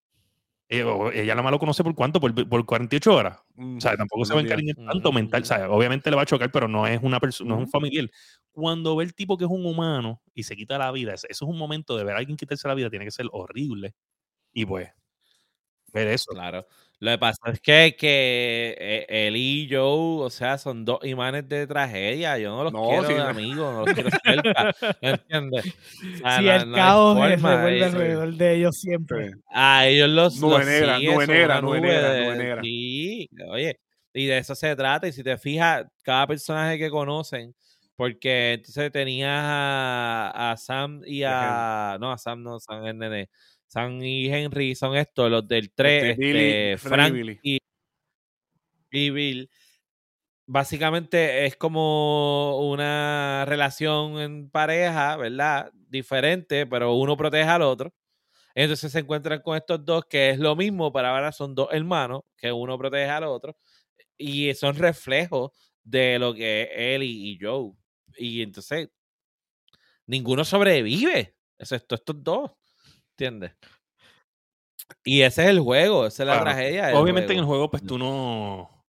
[0.71, 0.85] eh,
[1.15, 3.39] ella la más lo conoce por cuánto, por, por 48 horas.
[3.57, 5.43] o sea, tampoco se va a encariñar tanto mental.
[5.43, 7.71] O sea, obviamente le va a chocar, pero no es una persona, no es un
[7.71, 8.11] familiar.
[8.53, 11.43] Cuando ve el tipo que es un humano y se quita la vida, eso es
[11.43, 13.95] un momento de ver a alguien quitarse la vida, tiene que ser horrible.
[14.53, 14.91] Y pues,
[15.93, 16.33] ver eso.
[16.33, 16.67] Claro.
[17.01, 21.49] Lo que pasa es que, que eh, él y Joe, o sea, son dos imanes
[21.49, 22.37] de tragedia.
[22.39, 24.75] Yo no los quiero de amigos, no los quiero cerca.
[25.01, 25.65] ¿Entiendes?
[25.65, 29.31] si el caos se vuelve alrededor de ellos siempre.
[29.49, 30.41] A ellos los.
[30.41, 33.79] Nubenera, nubenera, nubenera, Sí, oye,
[34.13, 35.07] y de eso se trata.
[35.07, 37.55] Y si te fijas, cada personaje que conocen,
[37.95, 41.97] porque entonces tenías a, a Sam y a.
[42.01, 43.29] No, a Sam no, Sam es nene
[43.69, 47.61] Sam y Henry son estos, los del 3, este, este, Frank y,
[49.11, 49.51] Bill.
[50.47, 55.71] Básicamente es como una relación en pareja, ¿verdad?
[55.75, 57.93] Diferente, pero uno protege al otro.
[58.55, 62.23] Entonces se encuentran con estos dos, que es lo mismo, pero ahora son dos hermanos,
[62.39, 63.59] que uno protege al otro,
[64.17, 65.51] y son reflejos
[65.85, 67.73] de lo que es él y, y Joe.
[68.17, 68.89] Y entonces,
[70.07, 72.53] ninguno sobrevive, excepto estos dos.
[73.19, 73.51] ¿Entiendes?
[75.03, 76.97] Y ese es el juego, esa es la tragedia.
[76.97, 78.87] Obviamente en el juego, pues tú no,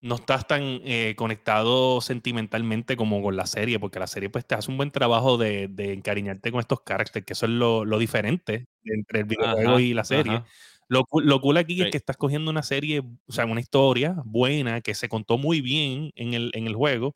[0.00, 4.54] no estás tan eh, conectado sentimentalmente como con la serie, porque la serie pues te
[4.54, 7.98] hace un buen trabajo de, de encariñarte con estos caracteres, que eso es lo, lo
[7.98, 10.42] diferente entre el videojuego y la serie.
[10.88, 14.80] Lo, lo, cool aquí es que estás cogiendo una serie, o sea, una historia buena
[14.80, 17.14] que se contó muy bien en el, en el juego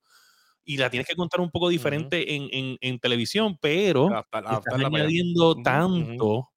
[0.65, 5.57] y la tienes que contar un poco diferente en, en, en, televisión, pero estás añadiendo
[5.63, 6.49] tanto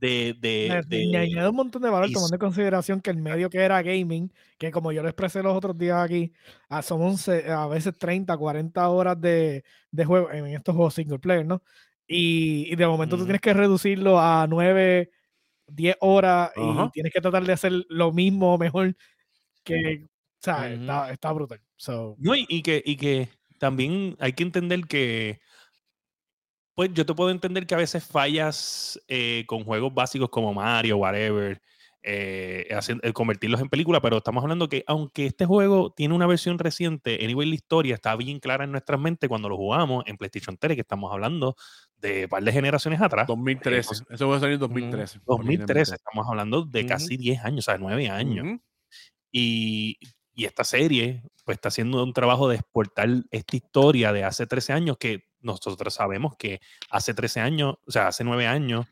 [0.00, 3.58] de, de, de, añade un montón de valor tomando en consideración que el medio que
[3.58, 6.32] era gaming, que como yo lo expresé los otros días aquí,
[6.68, 11.18] ah, son 11, a veces 30, 40 horas de, de juego en estos juegos single
[11.18, 11.62] player, ¿no?
[12.06, 15.10] Y, y de momento tú tienes que reducirlo a 9,
[15.66, 18.96] 10 horas y tienes que tratar de hacer lo mismo o mejor
[19.64, 21.60] que, o sea, está, está, brutal.
[22.18, 23.28] No, y, que, y que
[23.58, 25.40] también hay que entender que,
[26.74, 30.98] pues yo te puedo entender que a veces fallas eh, con juegos básicos como Mario,
[30.98, 31.60] whatever,
[32.02, 36.58] eh, eh, convertirlos en película, pero estamos hablando que aunque este juego tiene una versión
[36.58, 40.56] reciente, anyway, la historia está bien clara en nuestras mentes cuando lo jugamos en PlayStation
[40.56, 41.56] 3, que estamos hablando
[41.96, 43.26] de un par de generaciones atrás.
[43.26, 45.20] 2013, eso va a salir en 2013.
[45.24, 48.60] 2013, estamos hablando de casi 10 años, o sea, 9 años.
[49.32, 49.98] Y
[50.36, 54.72] y esta serie pues está haciendo un trabajo de exportar esta historia de hace 13
[54.74, 56.60] años que nosotros sabemos que
[56.90, 58.86] hace 13 años, o sea, hace 9 años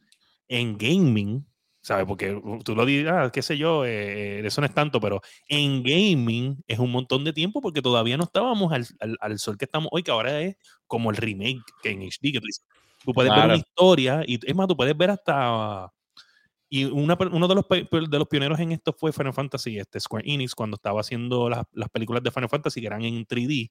[0.49, 1.47] en gaming
[1.85, 2.07] ¿sabes?
[2.07, 6.65] Porque tú lo dirás, qué sé yo, eh, eso no es tanto, pero en gaming
[6.67, 8.87] es un montón de tiempo porque todavía no estábamos al,
[9.21, 12.41] al, sol que estamos hoy, que ahora es como el remake que en HD, que
[13.05, 15.93] tú, puedes ver una historia y es más, tú puedes ver hasta
[16.69, 20.25] y una, uno de los, de los pioneros en esto fue Final Fantasy, este Square
[20.27, 23.71] Enix, cuando estaba haciendo las, las películas de Final Fantasy que eran en 3D.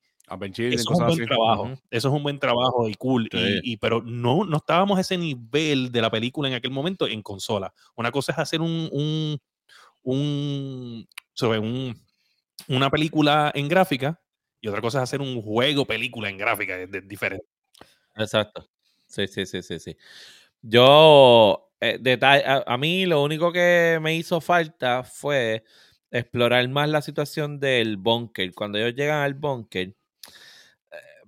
[0.74, 1.70] Eso es un buen trabajo.
[1.90, 3.30] Eso es un buen trabajo y cool.
[3.32, 7.22] Y, pero no, no estábamos a ese nivel de la película en aquel momento en
[7.22, 7.74] consola.
[7.96, 9.40] Una cosa es hacer un, un,
[10.04, 11.94] un, sobre un
[12.68, 14.20] una película en gráfica
[14.62, 16.78] y otra cosa es hacer un juego película en gráfica.
[16.80, 17.46] Es, diferente.
[18.16, 18.70] Exacto.
[19.08, 19.98] Sí, sí, sí, sí, sí.
[20.62, 25.64] Yo eh, a, mí lo único que me hizo falta fue
[26.12, 28.54] explorar más la situación del bunker.
[28.54, 29.96] Cuando ellos llegan al bunker, eh,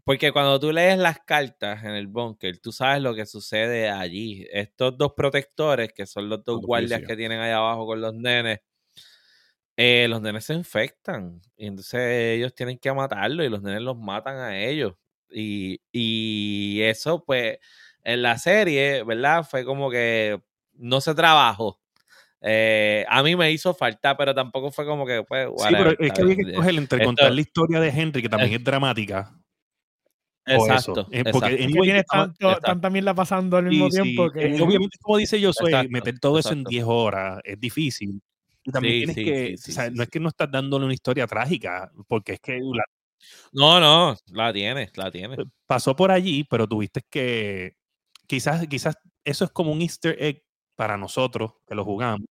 [0.04, 4.48] porque cuando tú lees las cartas en el bunker, tú sabes lo que sucede allí.
[4.52, 8.60] Estos dos protectores, que son los dos guardias que tienen ahí abajo con los nenes,
[9.78, 11.42] eh, los nenes se infectan.
[11.58, 12.02] Y entonces
[12.38, 14.94] ellos tienen que matarlo y los nenes los matan a ellos.
[15.30, 17.58] Y, y eso, pues,
[18.06, 19.46] en la serie, ¿verdad?
[19.50, 20.40] Fue como que
[20.74, 21.80] no se trabajó.
[22.40, 25.24] Eh, a mí me hizo falta, pero tampoco fue como que.
[25.28, 28.30] Pues, sí, pero es que había que coger entre contar la historia de Henry, que
[28.30, 29.36] también es, dramática.
[30.46, 31.08] Exacto.
[31.12, 31.82] Eh, porque exacto.
[31.82, 34.30] tienes tanto, tanta mierda pasando al mismo tiempo.
[34.30, 34.46] Que...
[34.46, 38.22] Eh, obviamente, como dice yo, soy meter todo eso en 10 horas es difícil.
[38.64, 39.56] Y también tienes que.
[39.56, 42.60] o sea, no es que no estás dándole una historia trágica, porque es que.
[43.54, 45.40] no, no, la tienes, la tienes.
[45.66, 47.74] Pasó por allí, pero tuviste que
[48.28, 50.44] quizás, quizás eso es como un easter egg
[50.76, 52.28] para nosotros que lo jugamos.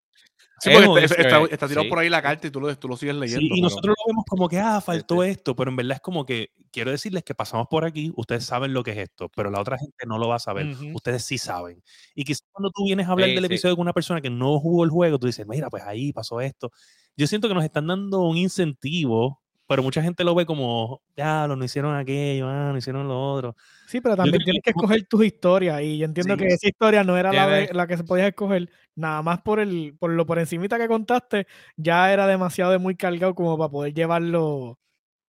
[0.61, 3.55] Sí, porque está, tirado por ahí la carta y tú lo, tú lo sigues leyendo.
[3.55, 6.51] y nosotros lo vemos como que, ah, faltó esto, pero en verdad es como que
[6.71, 9.79] quiero decirles que pasamos por aquí, ustedes saben lo que es esto, pero la otra
[9.79, 11.83] gente no lo va a saber, ustedes sí saben.
[12.15, 14.85] Y quizás cuando tú vienes a hablar del episodio con una persona que no jugó
[14.85, 16.71] el juego, tú dices, mira, pues ahí pasó esto.
[17.17, 21.47] Yo siento que nos están dando un incentivo pero mucha gente lo ve como, ya,
[21.47, 23.57] lo no hicieron aquello, ah, no hicieron lo otro.
[23.87, 27.17] Sí, pero también tienes que, escoger tus historias y yo entiendo que esa historia no
[27.17, 30.79] era la, la, que se podía escoger, nada más por el por lo por encimita
[30.79, 31.47] que contaste,
[31.77, 34.79] ya era demasiado de muy cargado como para poder llevarlo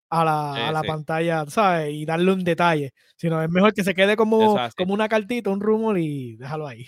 [0.10, 1.94] a la, a la pantalla, ¿sabes?
[1.94, 5.62] Y darle un detalle, sino es mejor que se quede como, como una cartita, un
[5.62, 6.88] rumor y déjalo ahí.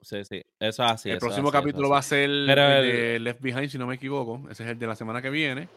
[0.00, 1.10] Sí, sí, eso es así.
[1.10, 4.40] El próximo capítulo va a ser el, de Left Behind, si no me equivoco.
[4.50, 5.68] Ese es el de la semana que viene.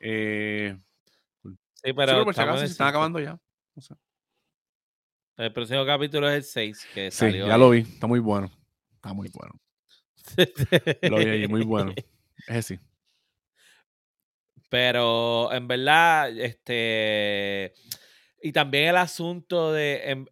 [0.00, 0.76] Eh,
[1.42, 3.38] sí, pero, se están acabando ya.
[5.36, 7.80] El próximo capítulo es el 6 que Sí, ya lo vi.
[7.80, 8.50] Está muy bueno.
[8.94, 9.60] Está muy bueno.
[11.02, 11.94] lo vi ahí, muy bueno.
[12.46, 12.78] Es sí.
[14.68, 17.74] Pero en verdad, este.
[18.42, 20.02] Y también el asunto de.
[20.04, 20.26] Em,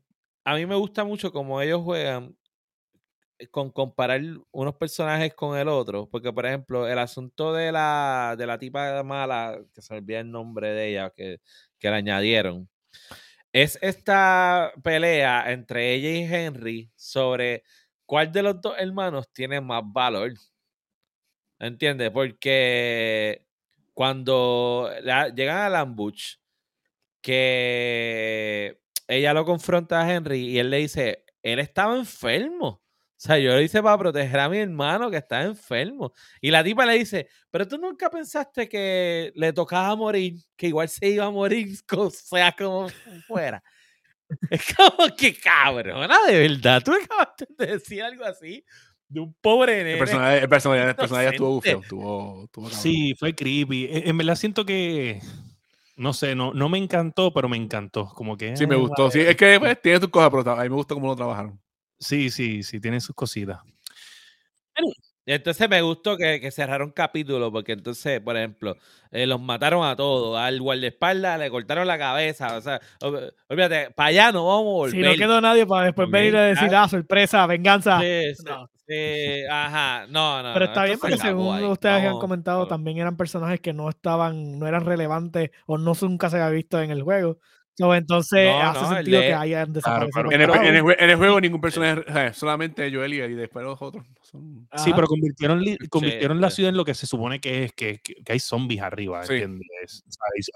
[0.45, 2.46] a mí me gusta mucho cómo ellos juegan eh,
[3.51, 4.21] con comparar
[4.51, 9.03] unos personajes con el otro, porque por ejemplo, el asunto de la, de la tipa
[9.03, 11.41] mala, que se me olvida el nombre de ella, que,
[11.79, 12.69] que le añadieron,
[13.53, 17.65] es esta pelea entre ella y Henry sobre
[18.07, 20.35] cuál de los dos hermanos tiene más valor.
[21.59, 22.11] ¿Entiendes?
[22.11, 23.47] Porque
[23.95, 24.91] cuando
[25.35, 26.37] llegan al ambush,
[27.23, 28.79] que
[29.09, 32.83] ella lo confronta a Henry y él le dice, él estaba enfermo.
[33.17, 36.13] O sea, yo lo hice para proteger a mi hermano que está enfermo.
[36.41, 40.89] Y la tipa le dice, pero tú nunca pensaste que le tocaba morir, que igual
[40.89, 41.69] se iba a morir,
[42.13, 42.89] sea como
[43.27, 43.63] fuera.
[44.51, 46.83] es como que cabrón, de verdad.
[46.85, 48.63] Tú acabaste de decir algo así
[49.09, 49.93] de un pobre nene.
[49.93, 53.85] El personaje, el personaje, el personaje estuvo feo, estuvo, Sí, fue creepy.
[53.85, 55.21] E, en verdad siento que
[55.97, 58.09] no sé, no, no me encantó, pero me encantó.
[58.15, 58.57] Como que.
[58.57, 59.11] Sí, me gustó.
[59.11, 61.59] Sí, es que pues, tiene sus cosas, pero a mí me gustó cómo lo trabajaron.
[61.99, 63.61] Sí, sí, sí, tiene sus cositas.
[65.29, 68.77] Entonces me gustó que, cerraron capítulos, porque entonces, por ejemplo,
[69.11, 70.39] eh, los mataron a todos.
[70.39, 72.57] Al guardaespaldas le cortaron la cabeza.
[72.57, 72.81] O sea,
[73.49, 74.93] olvídate, para allá no vamos a volver.
[74.93, 78.01] Si no quedó nadie para después venir a decir, ah, sorpresa, venganza.
[78.01, 78.35] Sí,
[78.87, 80.53] sí, ajá, no, no.
[80.53, 84.69] Pero está bien porque según ustedes han comentado, también eran personajes que no estaban, no
[84.69, 87.41] eran relevantes o no nunca se había visto en el juego
[87.79, 90.33] entonces hace sentido que hayan desaparecido.
[90.33, 90.41] en,
[91.11, 94.05] el, juego ningún personaje, solamente Joel y, y después los otros.
[94.77, 98.33] Sí, pero convirtieron, convirtieron la ciudad en lo que se supone que es, que, que
[98.33, 100.05] hay zombies arriba, ¿entiendes?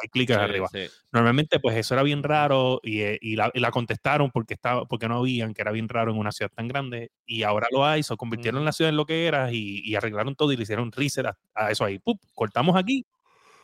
[0.03, 0.69] hay, clickers arriba.
[1.13, 4.87] Normalmente, pues eso era bien raro y, eh, y, la, y, la, contestaron porque, estaba,
[4.87, 7.85] porque no habían, que era bien raro en una ciudad tan grande y ahora lo
[7.85, 10.91] hay, se convirtieron la ciudad en lo que era y, arreglaron todo y le hicieron
[10.91, 11.99] reset a, eso ahí.
[11.99, 12.19] ¡Pup!
[12.35, 13.05] Cortamos aquí.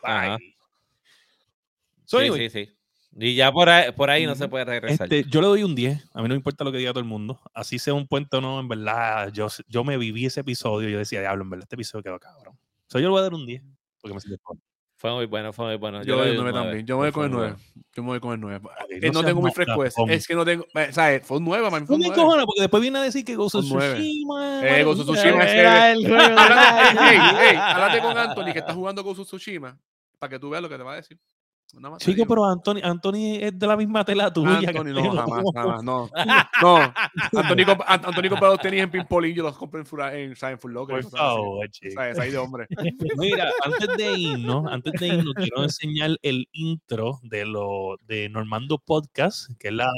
[0.03, 0.37] Bye.
[2.05, 2.76] sí, sí, sí.
[3.19, 5.11] Y ya por ahí, por ahí no se puede regresar.
[5.11, 6.09] Este, yo le doy un 10.
[6.13, 7.39] A mí no me importa lo que diga todo el mundo.
[7.53, 9.31] Así sea un puente o no, en verdad.
[9.33, 10.87] Yo, yo me viví ese episodio.
[10.87, 12.55] Yo decía, diablo, en verdad, este episodio quedó cabrón.
[12.55, 13.63] O sea, yo le voy a dar un 10.
[13.99, 14.39] Porque me siento
[14.99, 16.01] fue muy bueno, fue muy bueno.
[16.01, 16.85] Yo, doy un 9 también.
[16.87, 17.55] Yo me voy con el 9.
[17.95, 18.61] Yo me voy con el 9.
[18.85, 20.63] Okay, no, no tengo muy fresco Es que no tengo.
[20.63, 21.85] O sea, fue un 9, man.
[21.85, 22.15] Fue un 9.
[22.15, 24.67] Cojona, porque después viene a decir que Gozo Tsushima.
[24.67, 26.17] Eh, Gozo Tsushima es el.
[27.57, 29.79] Háblate con Anthony que está jugando Gozo Tsushima
[30.17, 31.19] para que tú veas lo que te va a decir.
[31.97, 34.69] Chico, pero Anthony, Anthony es de la misma tela tuya.
[34.69, 36.09] Anthony, no, jamás, jamás, no.
[36.61, 36.77] No,
[37.35, 41.01] Anthony, Anthony compró los tenis en Pinpolin, yo los compré en, en, en Full Locker.
[41.01, 42.01] Por favor, chico.
[42.01, 42.67] Es ahí de hombre.
[43.17, 48.77] Mira, antes de irnos, antes de irnos, quiero enseñar el intro de lo de Normando
[48.79, 49.91] Podcast, que es la...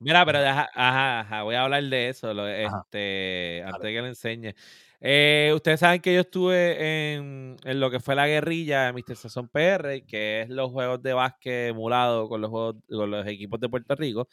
[0.00, 4.08] Mira, pero ajá, ajá, voy a hablar de eso, lo, este, antes de que le
[4.08, 4.54] enseñe.
[4.98, 9.16] Eh, ustedes saben que yo estuve en, lo que fue la guerrilla de Mr.
[9.16, 13.60] Sazón PR, que es los juegos de básquet emulado con los, juegos, con los equipos
[13.60, 14.26] de Puerto Rico.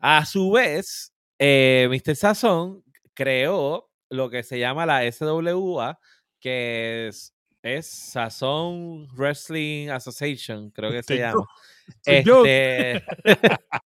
[0.00, 2.16] A su vez, eh, Mr.
[2.16, 2.82] Sazón
[3.14, 6.00] creó lo que se llama la SWA,
[6.40, 7.32] que es,
[7.62, 11.46] es Sazón Wrestling Association, creo que se llama.
[12.04, 13.04] Este.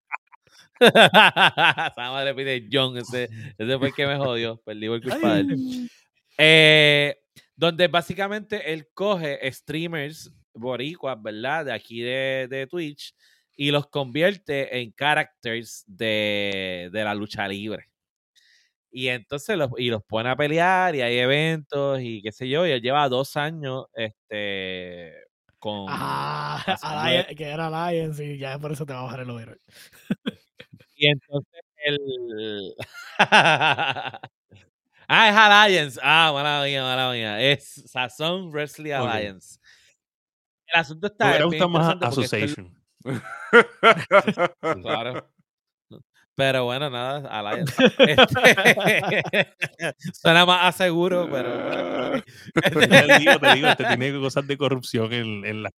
[1.91, 5.41] Esa madre pide John, ese, ese, fue el que me jodió, perdí por culpa de
[5.41, 5.89] él.
[6.37, 7.15] Eh,
[7.55, 11.65] donde básicamente él coge streamers boricuas, ¿verdad?
[11.65, 13.13] De aquí de, Twitch
[13.55, 17.85] y los convierte en characters de, la lucha libre.
[18.89, 22.65] Y entonces los, y los pone a pelear y hay eventos y qué sé yo.
[22.65, 25.13] Y él lleva dos años este,
[25.59, 25.85] con.
[25.87, 26.65] Ah,
[27.37, 29.61] que era Alliance y ya por eso te va a bajar el overall.
[31.01, 32.75] y entonces el.
[35.13, 35.99] Ah, es Alliance.
[36.01, 37.41] Ah, mala mía, mala mía.
[37.41, 39.59] Es Sazón Wrestling Alliance.
[40.67, 41.37] El asunto está.
[41.39, 42.73] Me gusta más Association.
[44.81, 45.27] claro.
[46.35, 47.73] Pero bueno, nada, Alliance.
[47.99, 49.53] Este,
[50.13, 52.21] suena más aseguro, pero.
[52.63, 55.73] te digo, te digo, te tiene cosas de corrupción en, en las.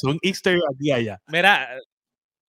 [0.00, 1.20] Son easter aquí allá.
[1.26, 1.68] Mira,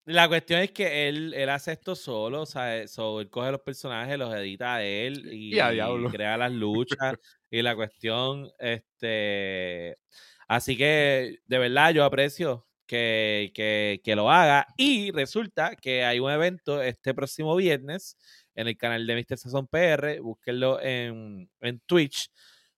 [0.06, 2.90] la cuestión es que él, él hace esto solo, o sea, él
[3.30, 5.52] coge los personajes, los edita él y,
[6.12, 6.98] crea las luchas
[7.52, 9.98] y la cuestión, este,
[10.48, 13.52] así que de verdad yo aprecio que,
[14.04, 18.18] que, lo haga y resulta que hay un evento este próximo viernes
[18.56, 19.38] en el canal de Mr.
[19.38, 22.30] Sazón PR, búsquenlo en, en Twitch.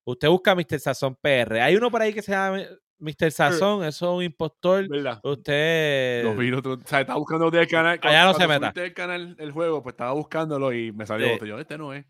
[0.06, 0.80] Usted busca Mr.
[0.80, 1.62] Sazón PR.
[1.62, 2.62] Hay uno por ahí que se llama
[3.04, 3.32] Mr.
[3.32, 4.88] Sazón, eso es un impostor.
[5.24, 6.24] Usted.
[6.24, 8.00] Los vi o sea, estaba buscando del canal.
[8.02, 8.74] Allá no se meta.
[8.76, 11.46] el canal, el juego, pues estaba buscándolo y me salió otro.
[11.46, 12.06] Yo, este no es.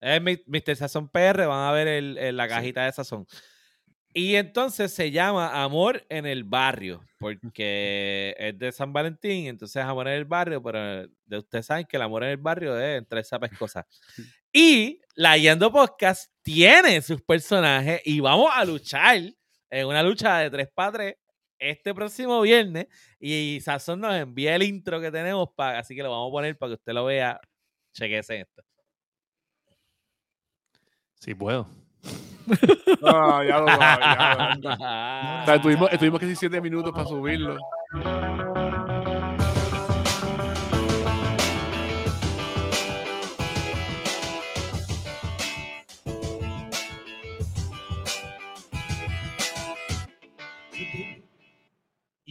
[0.00, 0.76] Es Mr.
[0.76, 3.26] Sazón PR, van a ver el, la cajita de Sazón.
[4.12, 10.06] Y entonces se llama Amor en el Barrio, porque es de San Valentín, entonces Amor
[10.06, 13.20] en el Barrio, pero de ustedes saben que el amor en el barrio es entre
[13.20, 13.86] esas cosas.
[14.56, 19.20] Y la Yendo Podcast tiene sus personajes y vamos a luchar
[19.74, 21.16] en una lucha de 3 para 3
[21.58, 22.86] este próximo viernes.
[23.18, 26.56] Y Sazón nos envía el intro que tenemos, para, así que lo vamos a poner
[26.56, 27.40] para que usted lo vea.
[27.92, 28.62] Chequese esto.
[31.14, 31.68] Sí, puedo.
[33.02, 34.58] Ah, ya lo, ya,
[35.46, 37.56] ya, estuvimos, estuvimos casi 7 minutos para subirlo.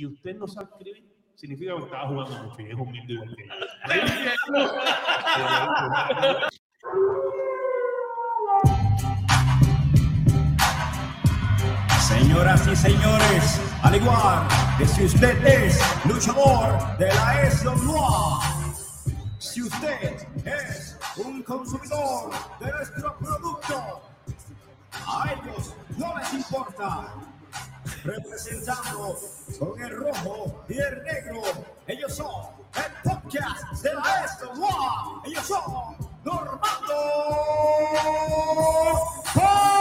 [0.03, 3.49] y usted no sabe escribir, significa que estaba jugando mucho y es igual que
[12.01, 14.47] Señoras y señores, al igual
[14.77, 18.41] que si usted es luchador de la SWA,
[19.39, 22.29] si usted es un consumidor
[22.59, 24.01] de nuestro producto,
[25.07, 27.32] a ellos no les importa
[28.03, 29.17] representando
[29.59, 31.41] con el rojo y el negro.
[31.87, 35.25] Ellos son el podcast de la Escobar.
[35.25, 36.95] Ellos son Normando
[39.33, 39.73] Podcast.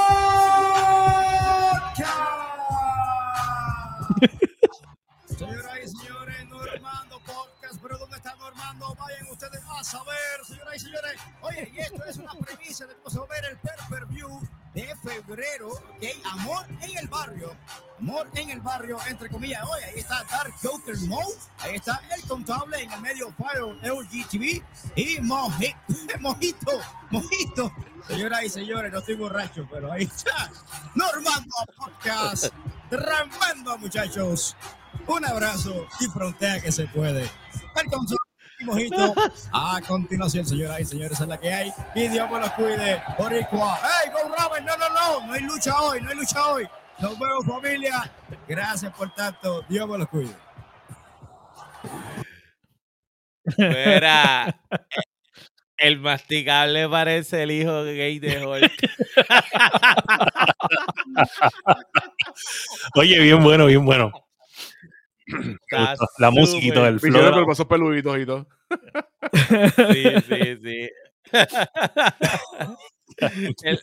[5.38, 8.94] Señoras y señores, Normando Podcast, pero ¿dónde está Normando?
[8.96, 11.20] Vayan ustedes a saber, señoras y señores.
[11.42, 14.40] Oye, y esto es una premisa de ver el per-per-view
[14.74, 15.70] de febrero,
[16.00, 17.54] que Amor en el barrio.
[17.98, 19.62] Amor en el barrio, entre comillas.
[19.64, 21.34] Hoy ahí está Dark Joker Mode.
[21.58, 24.62] Ahí está el contable en el medio Fire LG
[24.96, 25.76] Y Mojito,
[26.20, 27.72] Mojito, Mojito.
[28.08, 30.50] Señoras y señores, no estoy borracho, pero ahí está.
[30.94, 32.46] Normando Podcast.
[32.90, 34.56] Tremendo, muchachos.
[35.06, 37.30] Un abrazo y frontea que se puede.
[37.76, 38.18] Entonces,
[38.62, 39.14] mojito.
[39.52, 41.72] A continuación, señoras y señores, es la que hay.
[41.94, 43.02] Y Dios me los cuide.
[43.18, 43.78] Boricua.
[43.82, 44.64] ¡Hey, go Robert!
[44.64, 45.26] No, no, no.
[45.26, 46.68] No hay lucha hoy, no hay lucha hoy.
[46.98, 48.10] Nos vemos, familia.
[48.48, 49.62] Gracias por tanto.
[49.68, 50.34] Dios me los cuide.
[53.44, 54.60] Espera.
[55.76, 58.72] El masticable parece el hijo gay de Hulk.
[62.94, 64.12] Oye, bien bueno, bien bueno.
[66.18, 67.44] La música y todo el flow.
[67.44, 68.46] con esos peluditos y todo.
[69.92, 70.90] Sí, sí, sí.
[73.64, 73.80] El,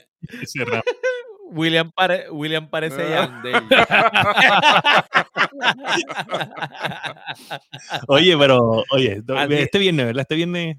[1.51, 3.41] William, pare, William parece Ah.
[3.43, 3.55] Yandel.
[8.07, 10.21] Oye, pero, oye, este viernes, ¿verdad?
[10.21, 10.77] Este viernes.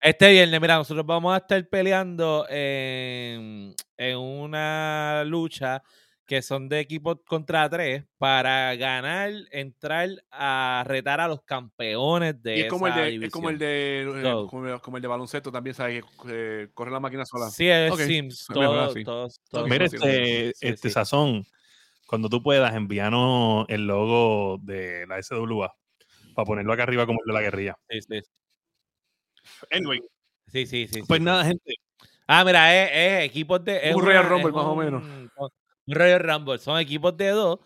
[0.00, 5.82] Este viernes, mira, nosotros vamos a estar peleando en, en una lucha
[6.26, 12.58] que son de equipos contra tres para ganar, entrar a retar a los campeones de
[12.58, 15.02] Y es como el esa de, es como el de, eh, como, el- como el
[15.02, 16.02] de baloncesto también, ¿sabes?
[16.24, 17.48] Que eh, corre la máquina sola.
[17.48, 18.46] Sí, es Ok, Sims.
[18.52, 20.94] todos, Ok, todos Mira, este, Sí, este sí.
[20.94, 21.44] sazón,
[22.08, 25.72] cuando tú puedas, envíanos el logo de la SWA
[26.34, 27.76] para ponerlo acá arriba como el de la guerrilla.
[27.88, 28.20] Sí, sí,
[29.70, 30.00] Anyway,
[30.48, 31.74] sí, sí, sí, pues sí, nada, gente.
[32.26, 32.90] Ah, mira, es,
[33.22, 33.90] es equipos de.
[33.90, 35.02] es Un Royal una- Rumble, más o menos.
[35.04, 35.30] Un
[35.86, 36.58] Royal Rumble.
[36.58, 37.58] Son equipos de dos,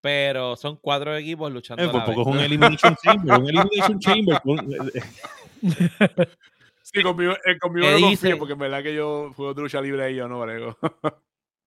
[0.00, 1.82] pero son cuatro equipos luchando.
[1.84, 3.38] Eh, a por la poco es un Elimination Chamber.
[3.38, 4.40] Un Elimination Chamber.
[4.44, 5.02] un- eh,
[6.82, 8.36] Sí, conmigo, eh, conmigo ¿Qué no confío, dice?
[8.36, 10.76] porque en verdad que yo juego de lucha libre y yo no brego.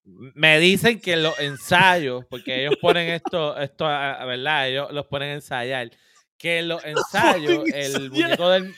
[0.03, 4.67] Me dicen que los ensayos, porque ellos ponen esto, esto, a- a- ¿verdad?
[4.67, 5.91] Ellos los ponen a ensayar.
[6.39, 8.73] Que en los ensayos, el muñeco del.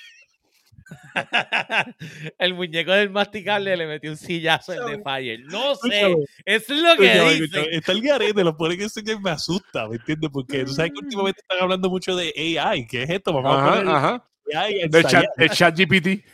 [2.38, 5.41] el muñeco del masticable le metió un sillazo al de Fire.
[5.46, 6.16] No sé,
[6.46, 7.44] es lo que dicen.
[7.44, 10.30] escúchame, Está el garete, lo ponen que me asusta, ¿me entiendes?
[10.32, 12.88] Porque tú sabes que últimamente están hablando mucho de AI.
[12.88, 13.34] ¿Qué es esto?
[13.34, 14.30] Vamos a poner Ajá, ajá.
[14.60, 16.26] AI a Del chat, GPT.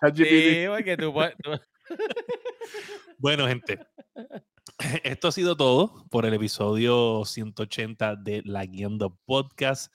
[0.00, 0.24] Chat GPT.
[0.24, 1.60] Sí, porque tú, tú-
[3.18, 3.78] Bueno, gente,
[5.04, 9.94] esto ha sido todo por el episodio 180 de La Guiando Podcast.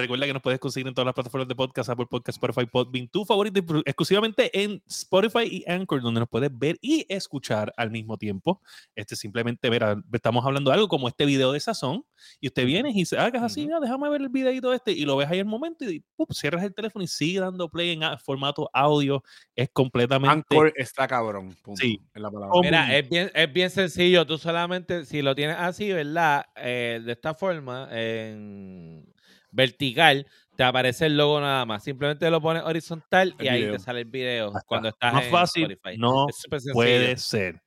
[0.00, 3.08] Recuerda que nos puedes conseguir en todas las plataformas de podcast, Apple Podcast, Spotify, Podbean,
[3.08, 8.16] tu favorito, exclusivamente en Spotify y Anchor, donde nos puedes ver y escuchar al mismo
[8.16, 8.60] tiempo.
[8.94, 12.04] Este simplemente, verá, estamos hablando de algo como este video de Sazón,
[12.40, 13.76] y usted viene y se hagas así, Ujú.
[13.76, 16.32] "Ah, déjame ver el videito este, y lo ves ahí al momento, y ¡pup!
[16.32, 19.22] cierras el teléfono y sigue dando play en formato audio.
[19.54, 20.32] Es completamente...
[20.32, 21.54] Anchor está cabrón.
[21.62, 22.00] punto, Sí.
[22.14, 22.60] En la palabra.
[22.62, 24.26] Mira, es bien, es bien sencillo.
[24.26, 26.44] Tú solamente, si lo tienes así, ¿verdad?
[26.56, 29.04] Eh, de esta forma, en
[29.50, 30.26] vertical,
[30.56, 31.84] te aparece el logo nada más.
[31.84, 34.66] Simplemente lo pones horizontal y ahí te sale el video Basta.
[34.66, 35.98] cuando estás Más en fácil, Spotify.
[35.98, 37.62] no Es puede ser.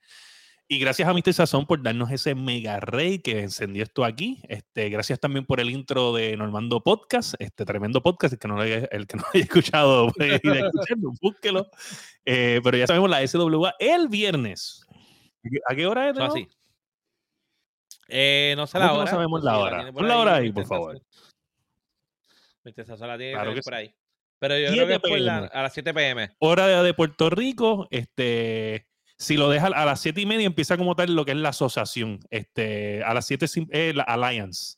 [0.68, 1.34] Y gracias a Mr.
[1.34, 4.42] Sazón por darnos ese mega rey que encendió esto aquí.
[4.48, 8.34] Este, gracias también por el intro de Normando Podcast, este tremendo podcast.
[8.34, 11.12] El que no lo haya, el que no lo haya escuchado, puede ir a escucharlo,
[11.22, 11.68] búsquelo.
[12.26, 14.86] Eh, pero ya sabemos la SWA el viernes.
[15.44, 16.18] ¿A qué- ¿A qué hora es?
[16.18, 16.48] así.
[18.08, 19.12] Eh, no sé ¿Cómo la que no hora.
[19.12, 19.92] sabemos la hora?
[19.92, 21.02] Pon la hora ahí, por favor.
[22.64, 23.80] Tiene Claro que por sí.
[23.80, 23.96] ahí.
[24.40, 26.36] Pero yo 7 creo que es por la- a las 7 pm.
[26.40, 27.88] Hora de, de Puerto Rico.
[27.92, 28.88] Este,
[29.18, 31.50] si lo deja a las siete y media, empieza como tal lo que es la
[31.50, 32.20] asociación.
[32.30, 33.46] Este, a las 7
[33.94, 34.78] la Alliance.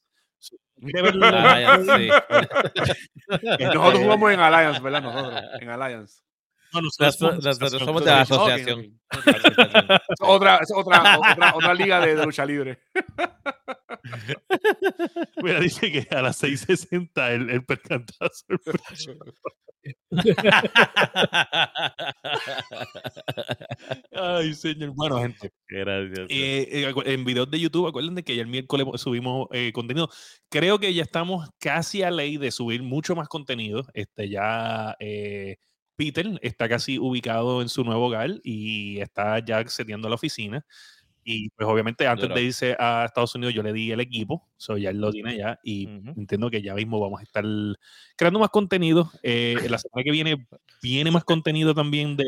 [0.78, 2.10] De verdad, ya, sí.
[3.60, 5.02] Nosotros jugamos en Alliance, ¿verdad?
[5.02, 6.22] Nosotros, en Alliance.
[6.82, 9.00] No, nosotros Nosotros, somos de la asociación.
[9.12, 12.80] Es Otra, otra, otra, otra liga de, de lucha libre.
[15.38, 18.46] Mira, dice que a las 6.60 el, el percantazo.
[24.12, 24.92] Ay, señor.
[24.96, 25.52] Bueno, gente.
[25.68, 26.28] Gracias.
[26.30, 30.10] eh, eh, en videos de YouTube, acuérdense que ya el miércoles subimos eh, contenido.
[30.50, 33.86] Creo que ya estamos casi a ley de subir mucho más contenido.
[33.94, 35.58] Este ya eh,
[35.96, 40.66] Peter está casi ubicado en su nuevo hogar y está ya accediendo a la oficina.
[41.28, 44.78] Y pues obviamente antes de irse a Estados Unidos yo le di el equipo, so
[44.78, 45.86] ya él lo tiene ya y
[46.16, 47.44] entiendo que ya mismo vamos a estar
[48.16, 49.10] creando más contenido.
[49.24, 50.48] Eh, la semana que viene
[50.84, 52.26] viene más contenido también de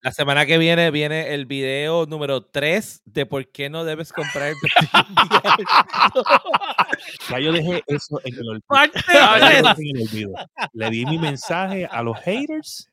[0.00, 4.48] La semana que viene viene el video número 3 de por qué no debes comprar
[4.48, 4.54] el
[7.30, 8.62] Ya yo dejé eso en el olvido.
[10.72, 12.90] Le di mi mensaje a los haters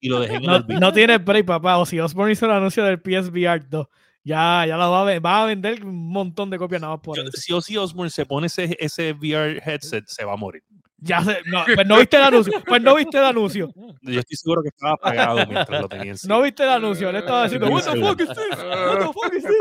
[0.00, 0.80] y lo dejé en el No, olvido.
[0.80, 1.78] no tiene break, papá.
[1.78, 3.86] O si Osborne hizo el anuncio del PSVR 2,
[4.24, 7.16] ya, ya lo va a, va a vender un montón de copias nada más por
[7.16, 7.32] Yo- eso.
[7.34, 10.62] si Ozzy Osbourne se pone ese, ese VR headset, se va a morir.
[11.04, 12.62] Ya se, no, pues no viste el anuncio.
[12.64, 13.72] Pues no viste el anuncio.
[14.02, 16.36] Yo estoy seguro que estaba apagado mientras lo tenía encima.
[16.36, 17.10] No viste el anuncio.
[17.10, 18.38] Él estaba diciendo, What the fuck is this?
[18.38, 19.58] What the fuck is this?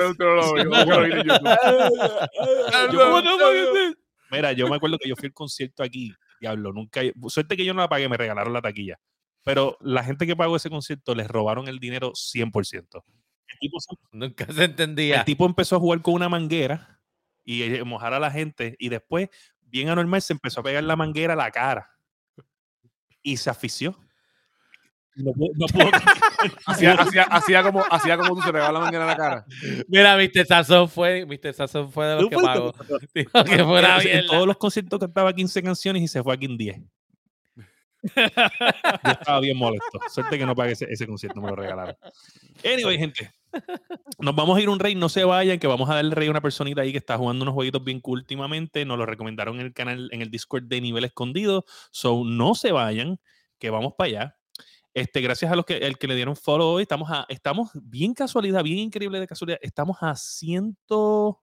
[4.32, 7.01] Mira, yo me acuerdo que yo fui al concierto aquí, diablo, nunca.
[7.28, 8.99] Suerte que yo no la pagué, me regalaron la taquilla.
[9.43, 13.03] Pero la gente que pagó ese concierto les robaron el dinero 100%.
[13.48, 13.78] El tipo,
[14.12, 15.20] nunca se entendía.
[15.20, 17.02] El tipo empezó a jugar con una manguera
[17.44, 19.30] y eh, mojar a la gente y después,
[19.62, 21.89] bien anormal, se empezó a pegar la manguera a la cara
[23.24, 23.98] y se afició.
[25.16, 25.34] No,
[26.66, 29.46] hacía, como, hacía como tú se pegaba la manguera a la cara.
[29.88, 30.46] Mira, Mr.
[30.46, 31.54] Sazón fue, Mr.
[31.54, 32.74] Sazón fue de los que pagó.
[33.14, 34.20] que fuera bien.
[34.20, 36.82] En todos los conciertos cantaba 15 canciones y se fue aquí en 10.
[38.04, 39.99] Yo estaba bien molesto.
[40.10, 41.95] Suerte que no pagué ese, concierto, me lo regalaron.
[42.64, 43.32] Anyway, gente.
[44.20, 46.32] Nos vamos a ir un rey, no se vayan, que vamos a darle rey a
[46.32, 48.86] una personita ahí que está jugando unos jueguitos bien cool últimamente.
[48.86, 51.66] Nos lo recomendaron en el canal, en el Discord de Nivel Escondido.
[51.91, 53.20] So, no se vayan,
[53.60, 54.38] que vamos para allá.
[54.93, 58.14] Este, gracias a los que, el que le dieron follow hoy, estamos, a, estamos bien
[58.14, 59.60] casualidad, bien increíble de casualidad.
[59.62, 61.41] Estamos a ciento.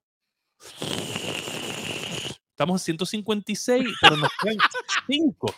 [2.50, 4.58] Estamos a 156, pero nos quedan
[5.06, 5.54] 5.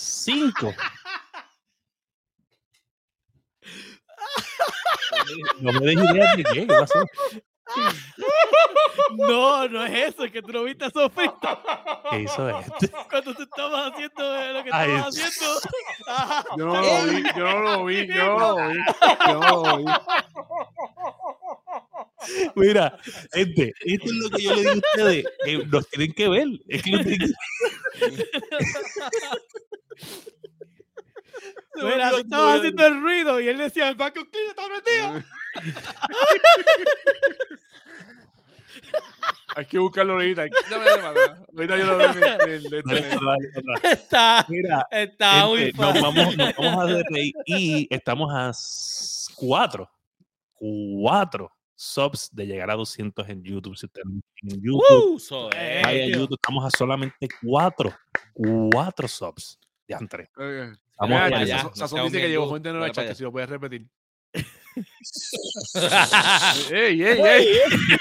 [0.00, 0.74] 5.
[5.60, 7.04] No me dejes idea de qué, ¿qué pasó?
[9.16, 11.62] No, no es eso, es que tú no viste a Sofita.
[12.10, 12.88] ¿Qué hizo este?
[13.08, 15.60] Cuando tú estabas haciendo lo que estabas haciendo.
[16.56, 18.78] Yo no lo vi, yo no lo vi, yo no lo vi.
[19.26, 19.84] Yo no lo vi.
[22.54, 22.98] Mira,
[23.32, 26.48] gente, esto es lo que yo le digo a ustedes, que nos tienen que ver.
[26.68, 27.26] Es que tienen que...
[31.76, 35.24] Mira, estabas haciendo el ruido y él decía, el está metido.
[39.56, 40.42] Hay que buscarlo ahorita.
[40.42, 42.10] Ahorita yo lo veo.
[43.82, 46.02] Está, Mira, está muy fácil.
[46.02, 47.04] Nos vamos, nos vamos a hacer
[47.46, 48.52] y estamos a
[49.34, 49.90] cuatro,
[50.54, 53.76] cuatro subs de llegar a 200 en YouTube.
[53.76, 54.02] Si usted
[54.42, 55.50] en YouTube, uh,
[55.82, 57.92] vaya YouTube, estamos a solamente cuatro,
[58.34, 59.58] cuatro subs
[59.98, 60.30] de entre.
[60.98, 61.70] Vamos a allá.
[61.74, 63.86] Sazón dice que gente chat, que si lo puedes repetir.
[66.70, 67.46] ¡Ey, ey, ey!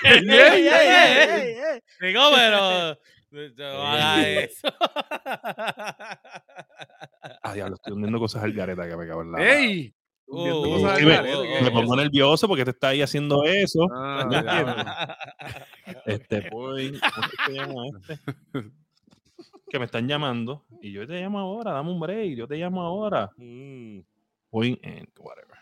[0.03, 1.81] ¡Ey, ey, ey!
[1.99, 2.97] Digo, pero...
[3.31, 4.67] No haga eso.
[7.43, 9.43] Ah, diablo, estoy hundiendo cosas al gareta que me cago en la.
[9.43, 9.93] ¡Ey!
[10.27, 13.87] Uh, me, me, pongo nervioso porque te está ahí haciendo eso.
[13.93, 15.17] Ah,
[16.05, 16.99] este, voy.
[17.47, 18.19] Este?
[19.69, 22.81] Que me están llamando y yo te llamo ahora, dame un break, yo te llamo
[22.81, 23.31] ahora.
[23.37, 23.99] Mm.
[24.51, 25.57] Voy en whatever.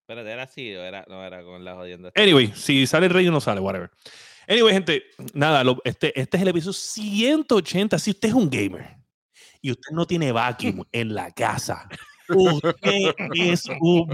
[0.00, 2.10] Espérate, ¿era así o era, no era con la jodienda?
[2.16, 3.90] Anyway, si sale el rey no sale, whatever.
[4.48, 5.04] Anyway, gente,
[5.34, 7.96] nada, este, este es el episodio 180.
[8.00, 8.96] Si usted es un gamer
[9.60, 11.88] y usted no tiene vacuum en la casa,
[12.28, 14.10] usted es un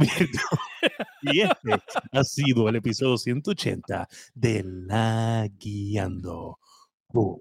[1.22, 1.70] Y este
[2.12, 6.58] ha sido el episodio 180 de La Guiando.
[7.08, 7.40] Boom.